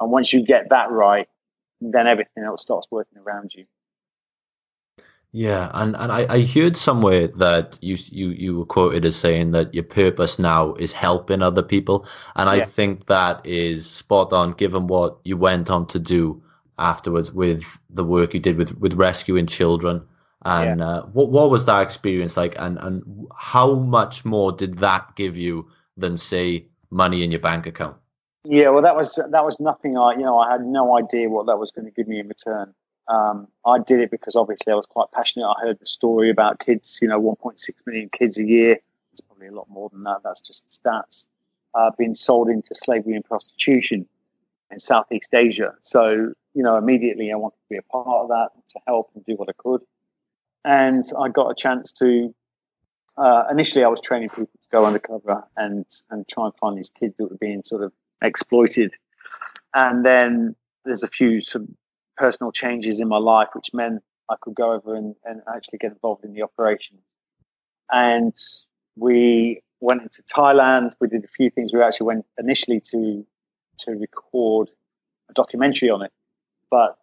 [0.00, 1.28] And once you get that right,
[1.80, 3.66] then everything else starts working around you.
[5.32, 9.50] Yeah, and, and I, I heard somewhere that you you you were quoted as saying
[9.50, 14.52] that your purpose now is helping other people, and I think that is spot on
[14.52, 16.42] given what you went on to do
[16.78, 20.02] afterwards with the work you did with with rescuing children.
[20.46, 20.88] And yeah.
[20.88, 23.02] uh, what what was that experience like, and and
[23.36, 27.96] how much more did that give you than say money in your bank account?
[28.44, 29.98] Yeah, well, that was that was nothing.
[29.98, 32.28] I you know I had no idea what that was going to give me in
[32.28, 32.72] return.
[33.08, 35.46] Um, I did it because obviously I was quite passionate.
[35.46, 38.78] I heard the story about kids, you know, 1.6 million kids a year.
[39.12, 40.18] It's probably a lot more than that.
[40.22, 41.26] That's just stats.
[41.74, 44.06] Uh, being sold into slavery and prostitution
[44.70, 45.74] in Southeast Asia.
[45.80, 49.24] So, you know, immediately I wanted to be a part of that to help and
[49.24, 49.80] do what I could.
[50.64, 52.34] And I got a chance to.
[53.16, 56.90] Uh, initially, I was training people to go undercover and and try and find these
[56.90, 57.92] kids that were being sort of
[58.22, 58.92] exploited.
[59.74, 61.70] And then there's a few sort of
[62.18, 65.92] personal changes in my life, which meant I could go over and, and actually get
[65.92, 66.98] involved in the operation.
[67.90, 68.34] And
[68.96, 70.92] we went into Thailand.
[71.00, 71.72] We did a few things.
[71.72, 73.24] We actually went initially to
[73.80, 74.70] to record
[75.30, 76.12] a documentary on it,
[76.70, 76.98] but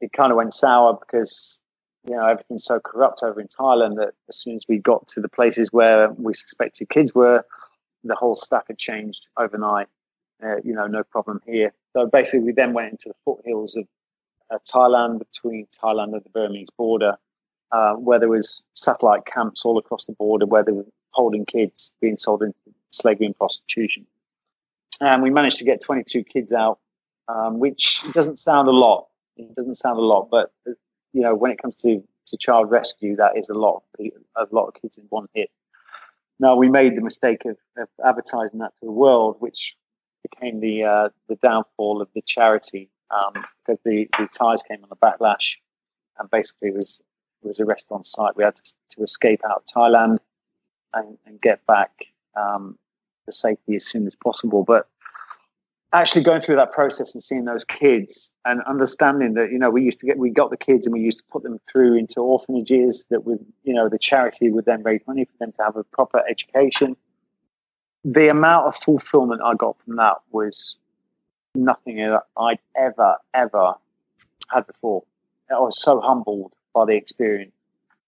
[0.00, 1.60] it kind of went sour because
[2.06, 5.20] you know everything's so corrupt over in Thailand that as soon as we got to
[5.20, 7.44] the places where we suspected kids were,
[8.04, 9.88] the whole staff had changed overnight.
[10.40, 11.72] Uh, you know, no problem here.
[11.96, 13.88] So basically, we then went into the foothills of
[14.56, 17.16] Thailand, between Thailand and the Burmese border,
[17.72, 21.92] uh, where there was satellite camps all across the border where they were holding kids
[22.00, 22.56] being sold into
[22.90, 24.06] slavery and prostitution.
[25.00, 26.78] And we managed to get 22 kids out,
[27.28, 29.06] um, which doesn't sound a lot.
[29.36, 30.52] It doesn't sound a lot, but
[31.12, 34.06] you know, when it comes to, to child rescue, that is a lot of
[34.36, 35.50] a lot of kids in one hit.
[36.40, 39.76] Now we made the mistake of, of advertising that to the world, which
[40.22, 44.90] became the uh, the downfall of the charity um, because the, the Thais came on
[44.90, 45.56] a backlash
[46.18, 47.00] and basically was
[47.42, 48.36] was arrested on site.
[48.36, 50.18] We had to, to escape out of Thailand
[50.92, 51.90] and, and get back
[52.34, 52.76] um,
[53.26, 54.64] to safety as soon as possible.
[54.64, 54.88] But
[55.92, 59.82] actually going through that process and seeing those kids and understanding that you know we
[59.82, 62.20] used to get we got the kids and we used to put them through into
[62.20, 65.76] orphanages that would you know the charity would then raise money for them to have
[65.76, 66.94] a proper education
[68.04, 70.76] the amount of fulfillment i got from that was
[71.54, 73.74] nothing that I'd ever, ever
[74.50, 75.04] had before.
[75.50, 77.52] I was so humbled by the experience.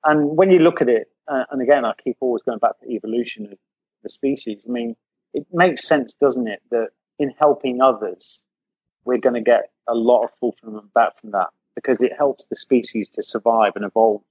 [0.05, 2.91] And when you look at it, uh, and again, I keep always going back to
[2.91, 3.59] evolution of
[4.03, 4.67] the species.
[4.69, 4.97] I mean,
[5.35, 8.43] it makes sense, doesn't it, that in helping others,
[9.05, 12.57] we're going to get a lot of fulfillment back from that because it helps the
[12.57, 14.23] species to survive and evolve.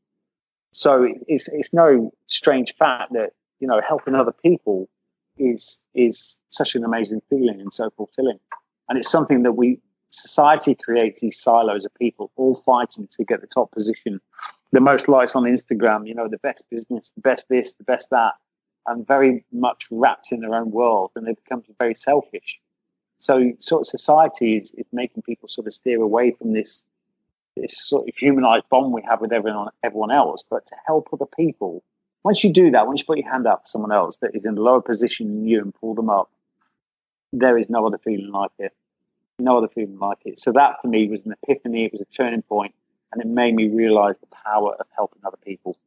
[0.72, 4.88] So it's it's no strange fact that you know helping other people
[5.38, 8.40] is is such an amazing feeling and so fulfilling.
[8.90, 13.42] And it's something that we, society creates these silos of people all fighting to get
[13.42, 14.20] the top position,
[14.72, 18.10] the most likes on Instagram, you know, the best business, the best this, the best
[18.10, 18.34] that,
[18.88, 21.12] and very much wrapped in their own world.
[21.16, 22.60] And they become very selfish.
[23.20, 26.84] So, sort of society is, is making people sort of steer away from this
[27.56, 31.26] this sort of humanized bond we have with everyone everyone else, but to help other
[31.26, 31.84] people.
[32.24, 34.46] Once you do that, once you put your hand out for someone else that is
[34.46, 36.30] in a lower position than you and pull them up,
[37.34, 38.74] there is no other feeling like it.
[39.40, 40.40] No other feeling like it.
[40.40, 41.86] So that for me was an epiphany.
[41.86, 42.76] It was a turning point,
[43.12, 45.78] and it made me realize the power of helping other people.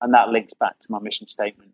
[0.00, 1.72] And that links back to my mission statement.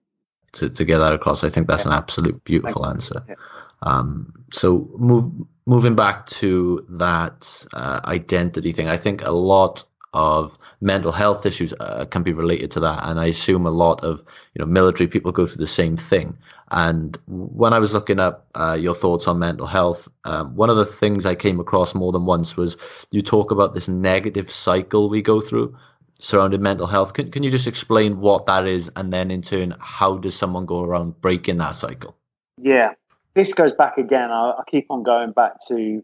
[0.52, 1.92] To, to get that across, I think that's yeah.
[1.92, 3.24] an absolute beautiful answer.
[3.26, 3.36] Yeah.
[3.82, 5.32] Um, so move,
[5.66, 11.72] moving back to that uh, identity thing, I think a lot of mental health issues
[11.80, 14.18] uh, can be related to that, and I assume a lot of
[14.54, 16.36] you know military people go through the same thing.
[16.72, 20.76] And when I was looking up uh, your thoughts on mental health, um, one of
[20.76, 22.78] the things I came across more than once was
[23.10, 25.76] you talk about this negative cycle we go through
[26.18, 27.12] surrounding mental health.
[27.12, 28.90] Can, can you just explain what that is?
[28.96, 32.16] And then in turn, how does someone go around breaking that cycle?
[32.56, 32.92] Yeah,
[33.34, 34.30] this goes back again.
[34.30, 36.02] I, I keep on going back to,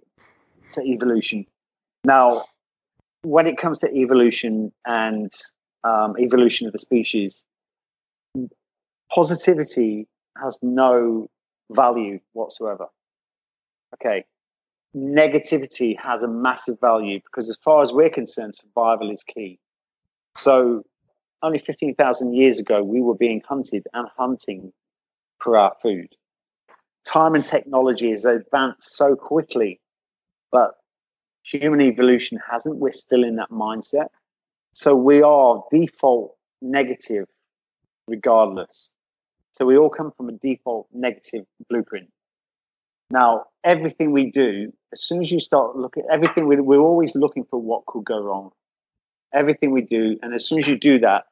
[0.73, 1.47] to evolution.
[2.05, 2.45] Now,
[3.23, 5.33] when it comes to evolution and
[5.85, 7.43] um, evolution of the species,
[9.11, 10.07] positivity
[10.43, 11.29] has no
[11.71, 12.87] value whatsoever.
[13.95, 14.25] Okay.
[14.97, 19.59] Negativity has a massive value because, as far as we're concerned, survival is key.
[20.35, 20.83] So,
[21.43, 24.73] only 15,000 years ago, we were being hunted and hunting
[25.41, 26.09] for our food.
[27.07, 29.81] Time and technology has advanced so quickly,
[30.51, 30.79] but
[31.51, 32.77] Human evolution hasn't.
[32.77, 34.09] We're still in that mindset.
[34.75, 37.27] So we are default negative
[38.07, 38.91] regardless.
[39.59, 42.09] So we all come from a default negative blueprint.
[43.11, 47.45] Now, everything we do, as soon as you start looking, everything we, we're always looking
[47.45, 48.53] for what could go wrong.
[49.35, 51.25] Everything we do, and as soon as you do that,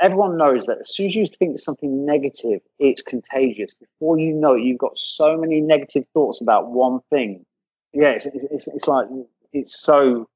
[0.00, 3.74] everyone knows that as soon as you think something negative, it's contagious.
[3.74, 7.44] Before you know it, you've got so many negative thoughts about one thing.
[7.92, 9.08] Yeah, it's, it's, it's like
[9.52, 10.26] it's so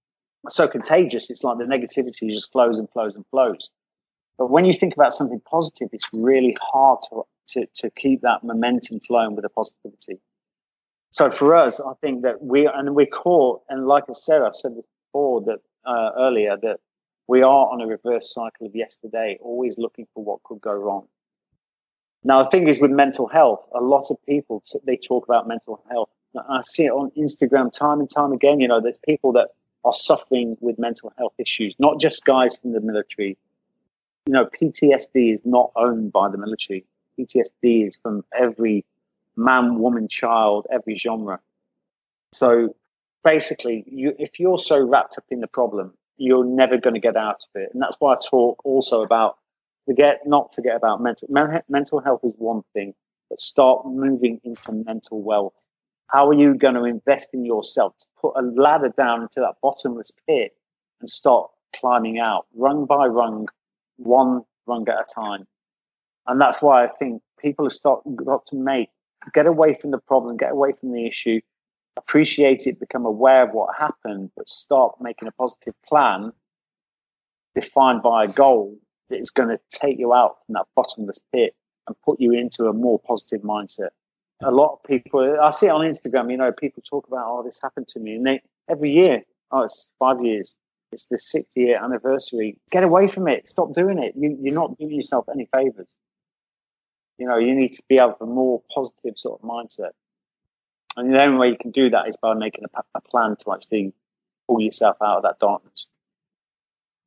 [0.50, 1.30] so contagious.
[1.30, 3.70] It's like the negativity just flows and flows and flows.
[4.38, 8.42] But when you think about something positive, it's really hard to to, to keep that
[8.42, 10.18] momentum flowing with the positivity.
[11.10, 14.56] So for us, I think that we and we're caught, and like I said, I've
[14.56, 16.80] said this before that uh, earlier that
[17.28, 21.06] we are on a reverse cycle of yesterday, always looking for what could go wrong.
[22.22, 25.82] Now, the thing is with mental health, a lot of people they talk about mental
[25.88, 26.10] health.
[26.48, 28.60] I see it on Instagram time and time again.
[28.60, 29.48] You know, there's people that
[29.84, 33.38] are suffering with mental health issues, not just guys from the military.
[34.26, 36.84] You know, PTSD is not owned by the military.
[37.18, 38.84] PTSD is from every
[39.36, 41.40] man, woman, child, every genre.
[42.32, 42.74] So
[43.22, 47.16] basically, you, if you're so wrapped up in the problem, you're never going to get
[47.16, 47.70] out of it.
[47.72, 49.38] And that's why I talk also about
[49.84, 51.28] forget, not forget about mental
[51.68, 52.94] mental health is one thing,
[53.28, 55.66] but start moving into mental wealth.
[56.08, 59.56] How are you going to invest in yourself to put a ladder down into that
[59.62, 60.56] bottomless pit
[61.00, 63.48] and start climbing out, rung by rung,
[63.96, 65.46] one rung at a time?
[66.26, 68.90] And that's why I think people have start, got to make
[69.32, 71.40] get away from the problem, get away from the issue,
[71.96, 76.32] appreciate it, become aware of what happened, but start making a positive plan
[77.54, 78.76] defined by a goal
[79.08, 81.54] that is going to take you out from that bottomless pit
[81.86, 83.90] and put you into a more positive mindset.
[84.42, 87.42] A lot of people, I see it on Instagram, you know, people talk about, oh,
[87.42, 88.16] this happened to me.
[88.16, 90.54] And they, every year, oh, it's five years,
[90.96, 92.56] it's the sixth year anniversary.
[92.70, 93.46] Get away from it.
[93.46, 94.14] Stop doing it.
[94.16, 95.88] You, you're not doing yourself any favors.
[97.18, 99.90] You know, you need to be able a more positive sort of mindset.
[100.96, 103.52] And the only way you can do that is by making a, a plan to
[103.52, 103.92] actually
[104.46, 105.86] pull yourself out of that darkness.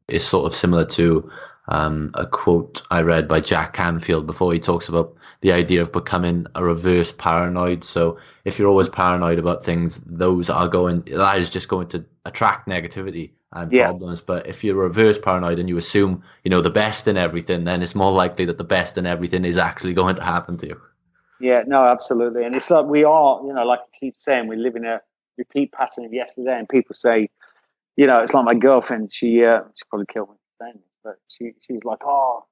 [0.08, 1.32] It's sort of similar to
[1.70, 5.92] um, a quote I read by Jack Canfield before he talks about the idea of
[5.92, 7.84] becoming a reverse paranoid.
[7.84, 12.06] So if you're always paranoid about things, those are going that is just going to
[12.26, 13.88] attract negativity and yeah.
[13.88, 14.22] problems.
[14.22, 17.82] But if you're reverse paranoid and you assume, you know, the best in everything, then
[17.82, 20.82] it's more likely that the best in everything is actually going to happen to you.
[21.40, 22.44] Yeah, no, absolutely.
[22.44, 25.02] And it's like we are, you know, like I keep saying, we live in a
[25.38, 26.58] repeat pattern of yesterday.
[26.58, 27.30] And people say,
[27.96, 31.16] you know, it's like my girlfriend, she, uh, she probably killed me saying this, but
[31.28, 32.46] she, she's like, oh,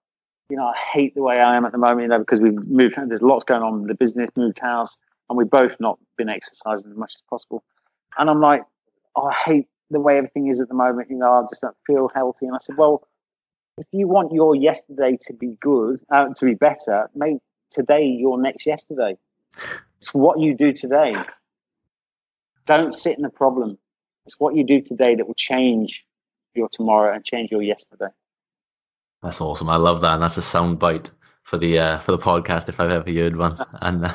[0.50, 2.66] you know, I hate the way I am at the moment, you know, because we've
[2.68, 4.98] moved, there's lots going on with the business, moved house,
[5.30, 7.64] and we've both not been exercising as much as possible.
[8.18, 8.64] And I'm like,
[9.18, 11.10] oh, I hate the way everything is at the moment.
[11.10, 12.46] You know, I just don't feel healthy.
[12.46, 13.08] And I said, well,
[13.78, 17.38] if you want your yesterday to be good, uh, to be better, make
[17.70, 19.18] today your next yesterday.
[19.98, 21.16] It's what you do today.
[22.66, 23.78] Don't sit in the problem.
[24.26, 26.06] It's what you do today that will change
[26.54, 28.10] your tomorrow and change your yesterday.
[29.24, 29.70] That's awesome.
[29.70, 30.16] I love that.
[30.16, 31.12] And that's a sound bite
[31.48, 33.58] for the uh, for the podcast if I've ever heard one.
[33.82, 34.14] and uh,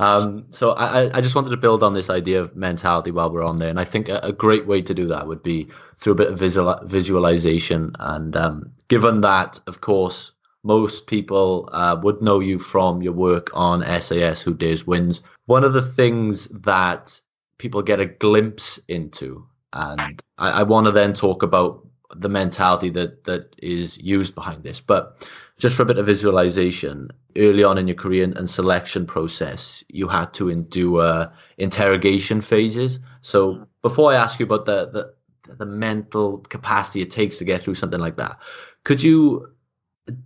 [0.00, 3.44] um, so I, I just wanted to build on this idea of mentality while we're
[3.44, 5.68] on there, and I think a, a great way to do that would be
[6.00, 7.94] through a bit of visual, visualization.
[8.00, 10.32] And um, given that, of course,
[10.64, 15.22] most people uh, would know you from your work on SAS, Who Dares Wins.
[15.46, 17.20] One of the things that
[17.58, 22.90] people get a glimpse into, and I, I want to then talk about the mentality
[22.90, 27.78] that that is used behind this, but just for a bit of visualization, early on
[27.78, 32.98] in your career and selection process, you had to endure interrogation phases.
[33.20, 35.14] So before I ask you about the, the
[35.56, 38.38] the mental capacity it takes to get through something like that,
[38.84, 39.52] could you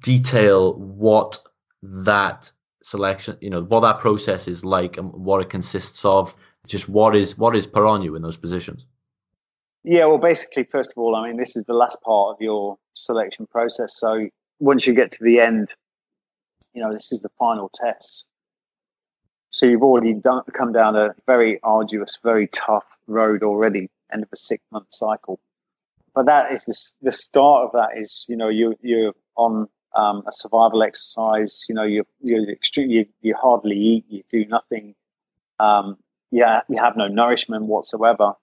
[0.01, 1.39] detail what
[1.83, 2.51] that
[2.83, 6.35] selection, you know, what that process is like and what it consists of?
[6.67, 8.87] Just what is what is put on you in those positions?
[9.85, 12.77] Yeah, well, basically, first of all, I mean, this is the last part of your
[12.95, 13.97] selection process.
[13.97, 15.75] So once you get to the end,
[16.75, 18.27] you know, this is the final test.
[19.51, 24.29] So you've already done, come down a very arduous, very tough road already, end of
[24.33, 25.41] a six month cycle.
[26.15, 30.23] But that is the, the start of that is, you know, you, you're on um,
[30.27, 34.95] a survival exercise, you know, you're, you're extreme, you, you hardly eat, you do nothing.
[35.59, 35.97] Um,
[36.31, 38.35] yeah, you have no nourishment whatsoever.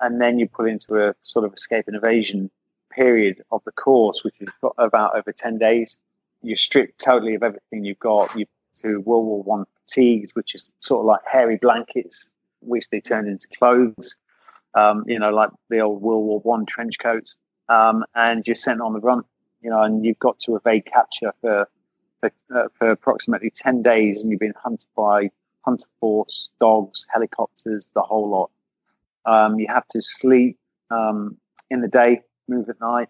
[0.00, 2.50] And then you put into a sort of escape and evasion
[2.94, 5.96] period of the course, which is about over 10 days.
[6.42, 8.34] You're stripped totally of everything you've got.
[8.36, 8.46] You
[8.82, 12.30] to World War One fatigues, which is sort of like hairy blankets,
[12.60, 14.16] which they turn into clothes.
[14.74, 17.36] um, you know, like the old World War One trench coats,
[17.68, 19.22] um, and you're sent on the run,
[19.62, 21.68] you know, and you've got to evade capture for
[22.20, 25.30] for, uh, for approximately ten days, and you've been hunted by
[25.64, 28.50] hunter force, dogs, helicopters, the whole lot.
[29.26, 30.58] Um, you have to sleep
[30.90, 31.36] um,
[31.70, 33.08] in the day, move at night,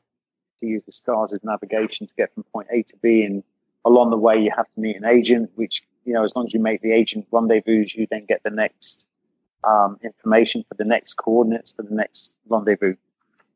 [0.61, 3.23] to use the stars as navigation to get from point A to B.
[3.23, 3.43] And
[3.85, 6.55] along the way, you have to meet an agent, which, you know, as long as
[6.55, 9.07] you make the agent rendezvous, you then get the next
[9.65, 12.95] um, information for the next coordinates for the next rendezvous.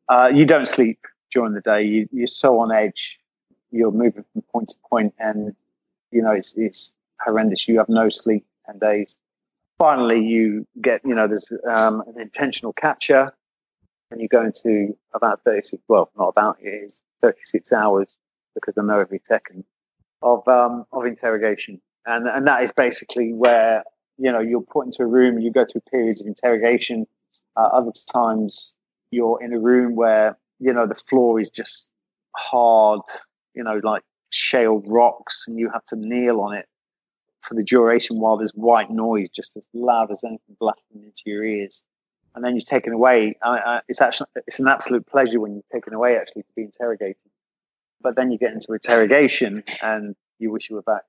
[0.07, 0.99] Uh, you don't sleep
[1.31, 1.83] during the day.
[1.83, 3.19] You, you're so on edge.
[3.71, 5.55] You're moving from point to point, and
[6.11, 6.91] you know it's, it's
[7.23, 7.67] horrendous.
[7.67, 9.17] You have no sleep ten days.
[9.77, 13.31] Finally, you get you know there's um, an intentional capture,
[14.11, 15.81] and you go into about 36.
[15.87, 18.15] Well, not about it is 36 hours
[18.55, 19.63] because I know every second
[20.21, 23.83] of um, of interrogation, and and that is basically where
[24.17, 27.07] you know you're put into a room, you go through periods of interrogation.
[27.55, 28.73] Uh, other times
[29.11, 31.89] you're in a room where you know the floor is just
[32.35, 33.01] hard,
[33.53, 36.67] you know, like shale rocks, and you have to kneel on it
[37.41, 41.43] for the duration while there's white noise just as loud as anything blasting into your
[41.43, 41.85] ears.
[42.35, 43.37] And then you're taken away.
[43.41, 47.31] Uh, it's actually it's an absolute pleasure when you're taken away actually to be interrogated.
[48.01, 51.03] But then you get into interrogation and you wish you were back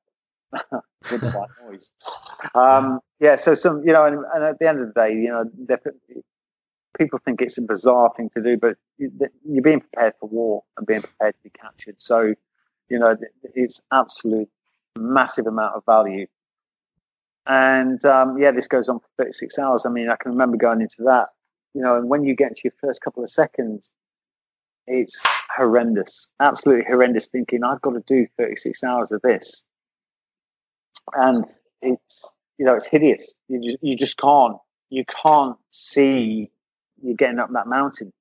[1.10, 1.90] with the white noise.
[2.54, 5.28] Um, yeah, so some, you know, and, and, at the end of the day, you
[5.28, 5.44] know,
[6.98, 10.86] people think it's a bizarre thing to do, but you're being prepared for war and
[10.86, 11.96] being prepared to be captured.
[11.98, 12.34] So,
[12.88, 13.16] you know,
[13.54, 14.48] it's absolute
[14.98, 16.26] massive amount of value.
[17.46, 19.86] And um, yeah, this goes on for 36 hours.
[19.86, 21.28] I mean, I can remember going into that,
[21.74, 23.90] you know, and when you get into your first couple of seconds,
[24.86, 25.24] it's
[25.56, 29.64] horrendous, absolutely horrendous thinking, I've got to do 36 hours of this
[31.14, 31.44] and
[31.82, 33.34] it's you know it's hideous.
[33.48, 34.56] You just, you just can't
[34.90, 36.50] you can't see
[37.02, 38.12] you're getting up that mountain.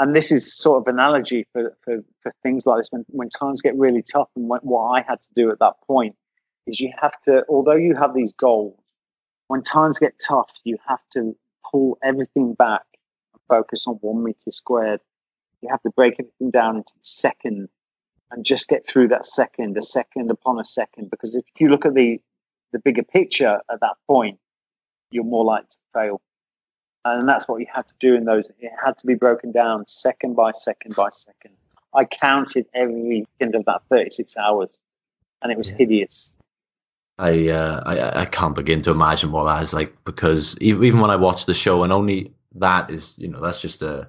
[0.00, 3.60] And this is sort of analogy for, for, for things like this when, when times
[3.60, 4.28] get really tough.
[4.36, 6.14] And what I had to do at that point
[6.68, 8.78] is you have to, although you have these goals,
[9.48, 11.36] when times get tough, you have to
[11.70, 12.84] pull everything back
[13.32, 15.00] and focus on one meter squared.
[15.62, 17.68] You have to break everything down into the second
[18.30, 21.10] and just get through that second, a second upon a second.
[21.10, 22.20] Because if you look at the
[22.72, 24.38] the bigger picture at that point,
[25.10, 26.20] you're more likely to fail.
[27.04, 28.50] And that's what you had to do in those.
[28.58, 31.54] It had to be broken down second by second by second.
[31.94, 34.68] I counted every end of that 36 hours,
[35.40, 36.32] and it was hideous.
[37.18, 41.10] I, uh, I I can't begin to imagine what that is like because even when
[41.10, 44.08] I watch the show, and only that is, you know, that's just a,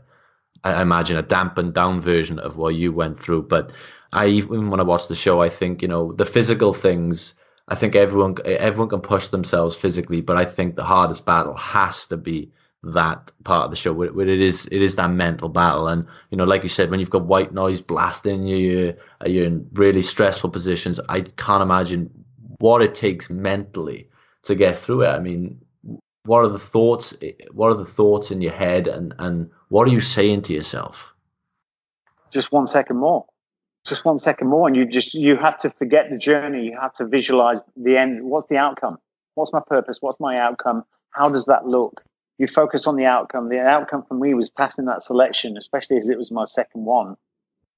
[0.63, 3.43] I imagine a dampened down version of what you went through.
[3.43, 3.71] But
[4.13, 7.33] I even when I watch the show, I think you know the physical things.
[7.69, 12.05] I think everyone everyone can push themselves physically, but I think the hardest battle has
[12.07, 12.51] to be
[12.83, 16.05] that part of the show where, where it is it is that mental battle and
[16.31, 18.93] you know like you said when you've got white noise blasting you you're,
[19.25, 22.09] you're in really stressful positions i can't imagine
[22.59, 24.09] what it takes mentally
[24.43, 25.09] to get through it.
[25.09, 25.59] I mean
[26.25, 27.17] what are the thoughts
[27.53, 31.13] what are the thoughts in your head and and what are you saying to yourself?
[32.31, 33.25] Just one second more.
[33.85, 36.65] Just one second more and you just you have to forget the journey.
[36.65, 38.23] You have to visualize the end.
[38.23, 38.97] What's the outcome?
[39.35, 39.97] What's my purpose?
[40.01, 40.83] What's my outcome?
[41.11, 42.03] How does that look?
[42.37, 43.49] You focus on the outcome.
[43.49, 47.15] The outcome for me was passing that selection especially as it was my second one.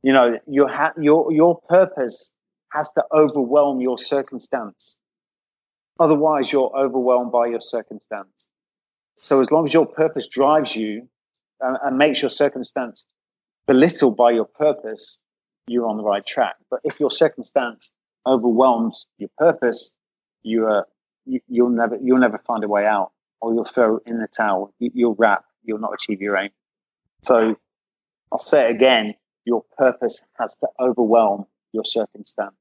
[0.03, 2.31] You know your ha- your your purpose
[2.73, 4.97] has to overwhelm your circumstance
[5.99, 8.49] otherwise you're overwhelmed by your circumstance
[9.15, 11.07] so as long as your purpose drives you
[11.59, 13.05] and, and makes your circumstance
[13.67, 15.19] belittled by your purpose
[15.67, 16.55] you're on the right track.
[16.69, 17.91] But if your circumstance
[18.25, 19.93] overwhelms your purpose,
[20.43, 20.87] you are
[21.25, 23.11] you, will never you'll never find a way out,
[23.41, 24.73] or you'll throw in the towel.
[24.79, 25.45] You, you'll wrap.
[25.63, 26.49] You'll not achieve your aim.
[27.23, 27.55] So
[28.31, 29.15] I'll say it again:
[29.45, 32.55] your purpose has to overwhelm your circumstance.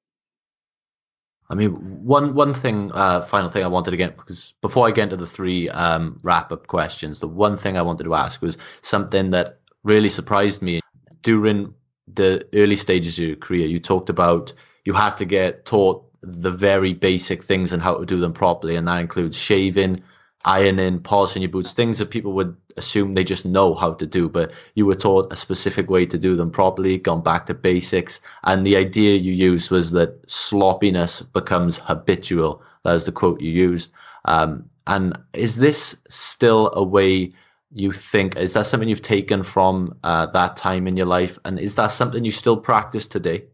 [1.50, 1.72] I mean,
[2.04, 5.16] one one thing, uh, final thing I wanted to get because before I get into
[5.16, 9.30] the three um, wrap up questions, the one thing I wanted to ask was something
[9.30, 10.80] that really surprised me
[11.22, 11.74] during
[12.14, 14.52] the early stages of your career, you talked about
[14.84, 18.76] you had to get taught the very basic things and how to do them properly,
[18.76, 20.00] and that includes shaving,
[20.44, 24.28] ironing, polishing your boots, things that people would assume they just know how to do,
[24.28, 28.20] but you were taught a specific way to do them properly, gone back to basics.
[28.44, 32.62] And the idea you used was that sloppiness becomes habitual.
[32.84, 33.92] That was the quote you used.
[34.24, 37.32] Um, and is this still a way
[37.72, 41.60] you think is that something you've taken from uh, that time in your life and
[41.60, 43.44] is that something you still practice today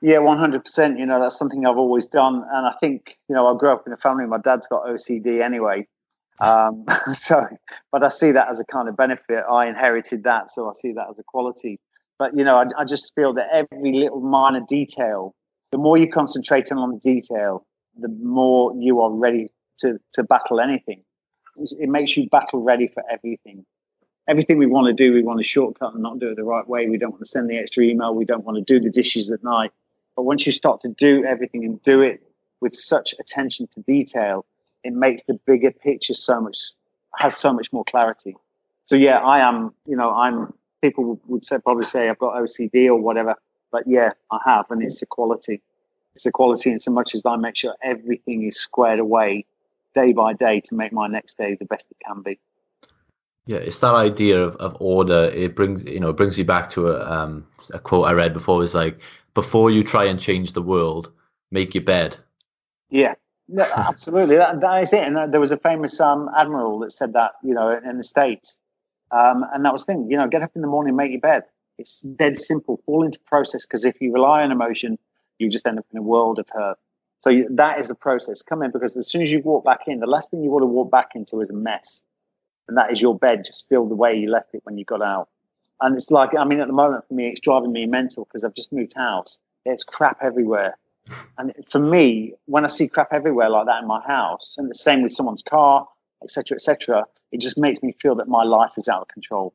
[0.00, 3.58] yeah 100% you know that's something i've always done and i think you know i
[3.58, 5.86] grew up in a family my dad's got ocd anyway
[6.40, 7.46] Um, so,
[7.92, 9.44] but I see that as a kind of benefit.
[9.50, 11.80] I inherited that, so I see that as a quality.
[12.18, 15.34] But you know, I, I just feel that every little minor detail,
[15.72, 17.66] the more you concentrate on detail,
[17.98, 21.02] the more you are ready to to battle anything.
[21.56, 23.64] It makes you battle ready for everything.
[24.26, 26.66] Everything we want to do, we want to shortcut and not do it the right
[26.66, 26.88] way.
[26.88, 28.14] We don't want to send the extra email.
[28.14, 29.70] We don't want to do the dishes at night.
[30.16, 32.22] But once you start to do everything and do it
[32.60, 34.46] with such attention to detail,
[34.84, 36.72] it makes the bigger picture so much
[37.18, 38.36] has so much more clarity.
[38.84, 39.74] So yeah, I am.
[39.86, 40.52] You know, I'm.
[40.82, 43.34] People would say probably say I've got OCD or whatever,
[43.72, 45.62] but yeah, I have, and it's a quality.
[46.14, 49.46] It's a quality, in so much as I make sure everything is squared away
[49.94, 52.38] day by day to make my next day the best it can be.
[53.46, 55.30] Yeah, it's that idea of, of order.
[55.34, 58.34] It brings you know it brings me back to a um, a quote I read
[58.34, 58.56] before.
[58.56, 58.98] It was like
[59.32, 61.10] before you try and change the world,
[61.50, 62.16] make your bed.
[62.90, 63.14] Yeah,
[63.48, 64.36] no, absolutely.
[64.36, 65.04] that, that is it.
[65.04, 68.56] And there was a famous um, admiral that said that, you know, in the States.
[69.10, 71.20] Um, and that was the thing, you know, get up in the morning, make your
[71.20, 71.44] bed.
[71.78, 72.80] It's dead simple.
[72.86, 74.98] Fall into process because if you rely on emotion,
[75.38, 76.78] you just end up in a world of hurt.
[77.20, 78.42] So you, that is the process.
[78.42, 80.62] Come in because as soon as you walk back in, the last thing you want
[80.62, 82.02] to walk back into is a mess.
[82.68, 85.02] And that is your bed just still the way you left it when you got
[85.02, 85.28] out.
[85.80, 88.44] And it's like, I mean, at the moment for me, it's driving me mental because
[88.44, 89.38] I've just moved house.
[89.64, 90.76] It's crap everywhere.
[91.38, 94.74] And for me, when I see crap everywhere like that in my house, and the
[94.74, 95.86] same with someone's car,
[96.22, 99.54] etc., etc., it just makes me feel that my life is out of control,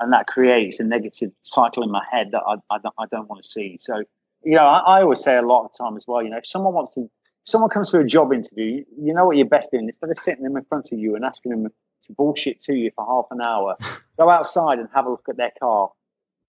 [0.00, 3.42] and that creates a negative cycle in my head that I, I, I don't want
[3.42, 3.78] to see.
[3.80, 4.02] So,
[4.42, 6.22] you know, I, I, always say a lot of the time as well.
[6.22, 7.08] You know, if someone wants to,
[7.44, 9.86] someone comes for a job interview, you know what you're best doing.
[9.86, 11.68] Instead of sitting them in front of you and asking them
[12.02, 13.76] to bullshit to you for half an hour,
[14.18, 15.90] go outside and have a look at their car,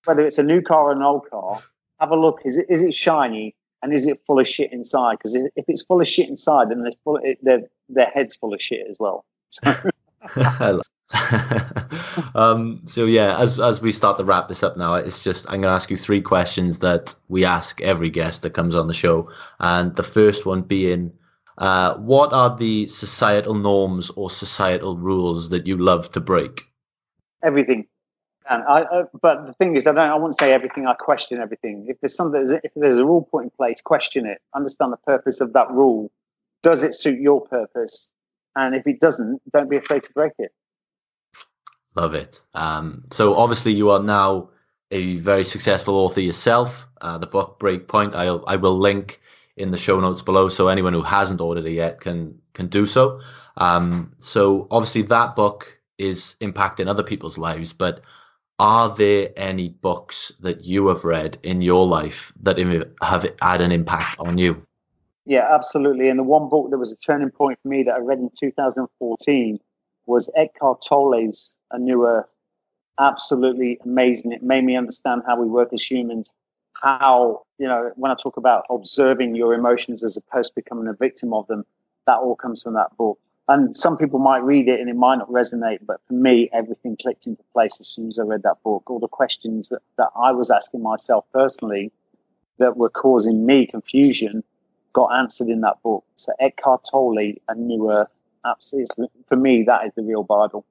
[0.05, 1.61] whether it's a new car or an old car.
[1.99, 2.41] Have a look.
[2.43, 3.55] Is it is it shiny?
[3.83, 5.17] And is it full of shit inside?
[5.17, 8.53] Because if it's full of shit inside, then there's full, it, their their head's full
[8.53, 9.25] of shit as well.
[9.49, 9.91] So.
[12.35, 15.61] um, so yeah, as as we start to wrap this up now, it's just I'm
[15.61, 18.93] going to ask you three questions that we ask every guest that comes on the
[18.93, 19.29] show,
[19.59, 21.11] and the first one being,
[21.57, 26.61] uh, what are the societal norms or societal rules that you love to break?
[27.43, 27.87] Everything.
[28.49, 30.09] And I, uh, but the thing is, I don't.
[30.09, 30.87] I wouldn't say everything.
[30.87, 31.85] I question everything.
[31.87, 34.41] If there's something, if there's a rule put in place, question it.
[34.55, 36.11] Understand the purpose of that rule.
[36.63, 38.09] Does it suit your purpose?
[38.55, 40.51] And if it doesn't, don't be afraid to break it.
[41.95, 42.41] Love it.
[42.53, 44.49] Um, so obviously, you are now
[44.91, 46.87] a very successful author yourself.
[47.01, 48.15] Uh, the book Breakpoint.
[48.15, 49.21] I'll I will link
[49.57, 52.85] in the show notes below, so anyone who hasn't ordered it yet can can do
[52.85, 53.21] so.
[53.57, 58.01] Um, so obviously, that book is impacting other people's lives, but
[58.61, 62.59] are there any books that you have read in your life that
[63.01, 64.63] have had an impact on you?
[65.25, 66.09] Yeah, absolutely.
[66.09, 68.29] And the one book that was a turning point for me that I read in
[68.39, 69.59] 2014
[70.05, 72.27] was Eckhart Tolle's A New Earth.
[72.99, 74.31] Absolutely amazing.
[74.31, 76.31] It made me understand how we work as humans.
[76.73, 80.93] How, you know, when I talk about observing your emotions as opposed to becoming a
[80.93, 81.65] victim of them,
[82.05, 83.17] that all comes from that book
[83.51, 86.95] and some people might read it and it might not resonate but for me everything
[86.97, 88.89] clicked into place as soon as i read that book.
[88.89, 91.91] All the questions that, that i was asking myself personally
[92.57, 94.43] that were causing me confusion
[94.93, 96.03] got answered in that book.
[96.17, 98.09] So eckhart tolle a new earth
[98.45, 100.65] absolutely for me that is the real bible.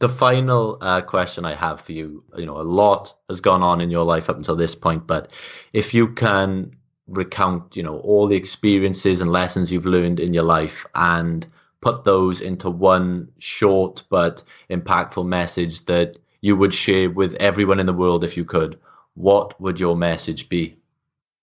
[0.00, 3.80] The final uh, question i have for you you know a lot has gone on
[3.80, 5.30] in your life up until this point but
[5.72, 6.74] if you can
[7.06, 11.46] recount you know all the experiences and lessons you've learned in your life and
[11.80, 17.86] put those into one short but impactful message that you would share with everyone in
[17.86, 18.78] the world if you could,
[19.14, 20.76] what would your message be?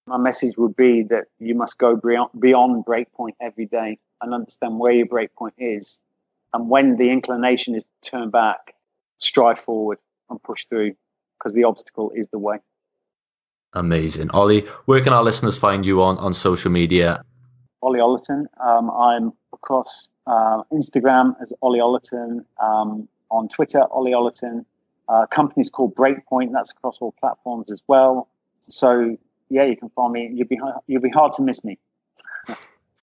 [0.07, 1.95] My message would be that you must go
[2.39, 5.99] beyond breakpoint every day and understand where your breakpoint is.
[6.53, 8.75] And when the inclination is to turn back,
[9.17, 9.97] strive forward
[10.29, 10.95] and push through
[11.37, 12.57] because the obstacle is the way.
[13.73, 14.31] Amazing.
[14.31, 17.21] Ollie, where can our listeners find you on, on social media?
[17.81, 18.45] Ollie Ollerton.
[18.65, 24.65] Um, I'm across uh, Instagram as Ollie Ollerton, um, on Twitter, Ollie Ollerton.
[25.09, 26.51] Uh, company's called Breakpoint.
[26.53, 28.27] That's across all platforms as well.
[28.69, 29.17] So
[29.49, 30.29] yeah, you can find me.
[30.33, 31.77] You'll be you'll be hard to miss me.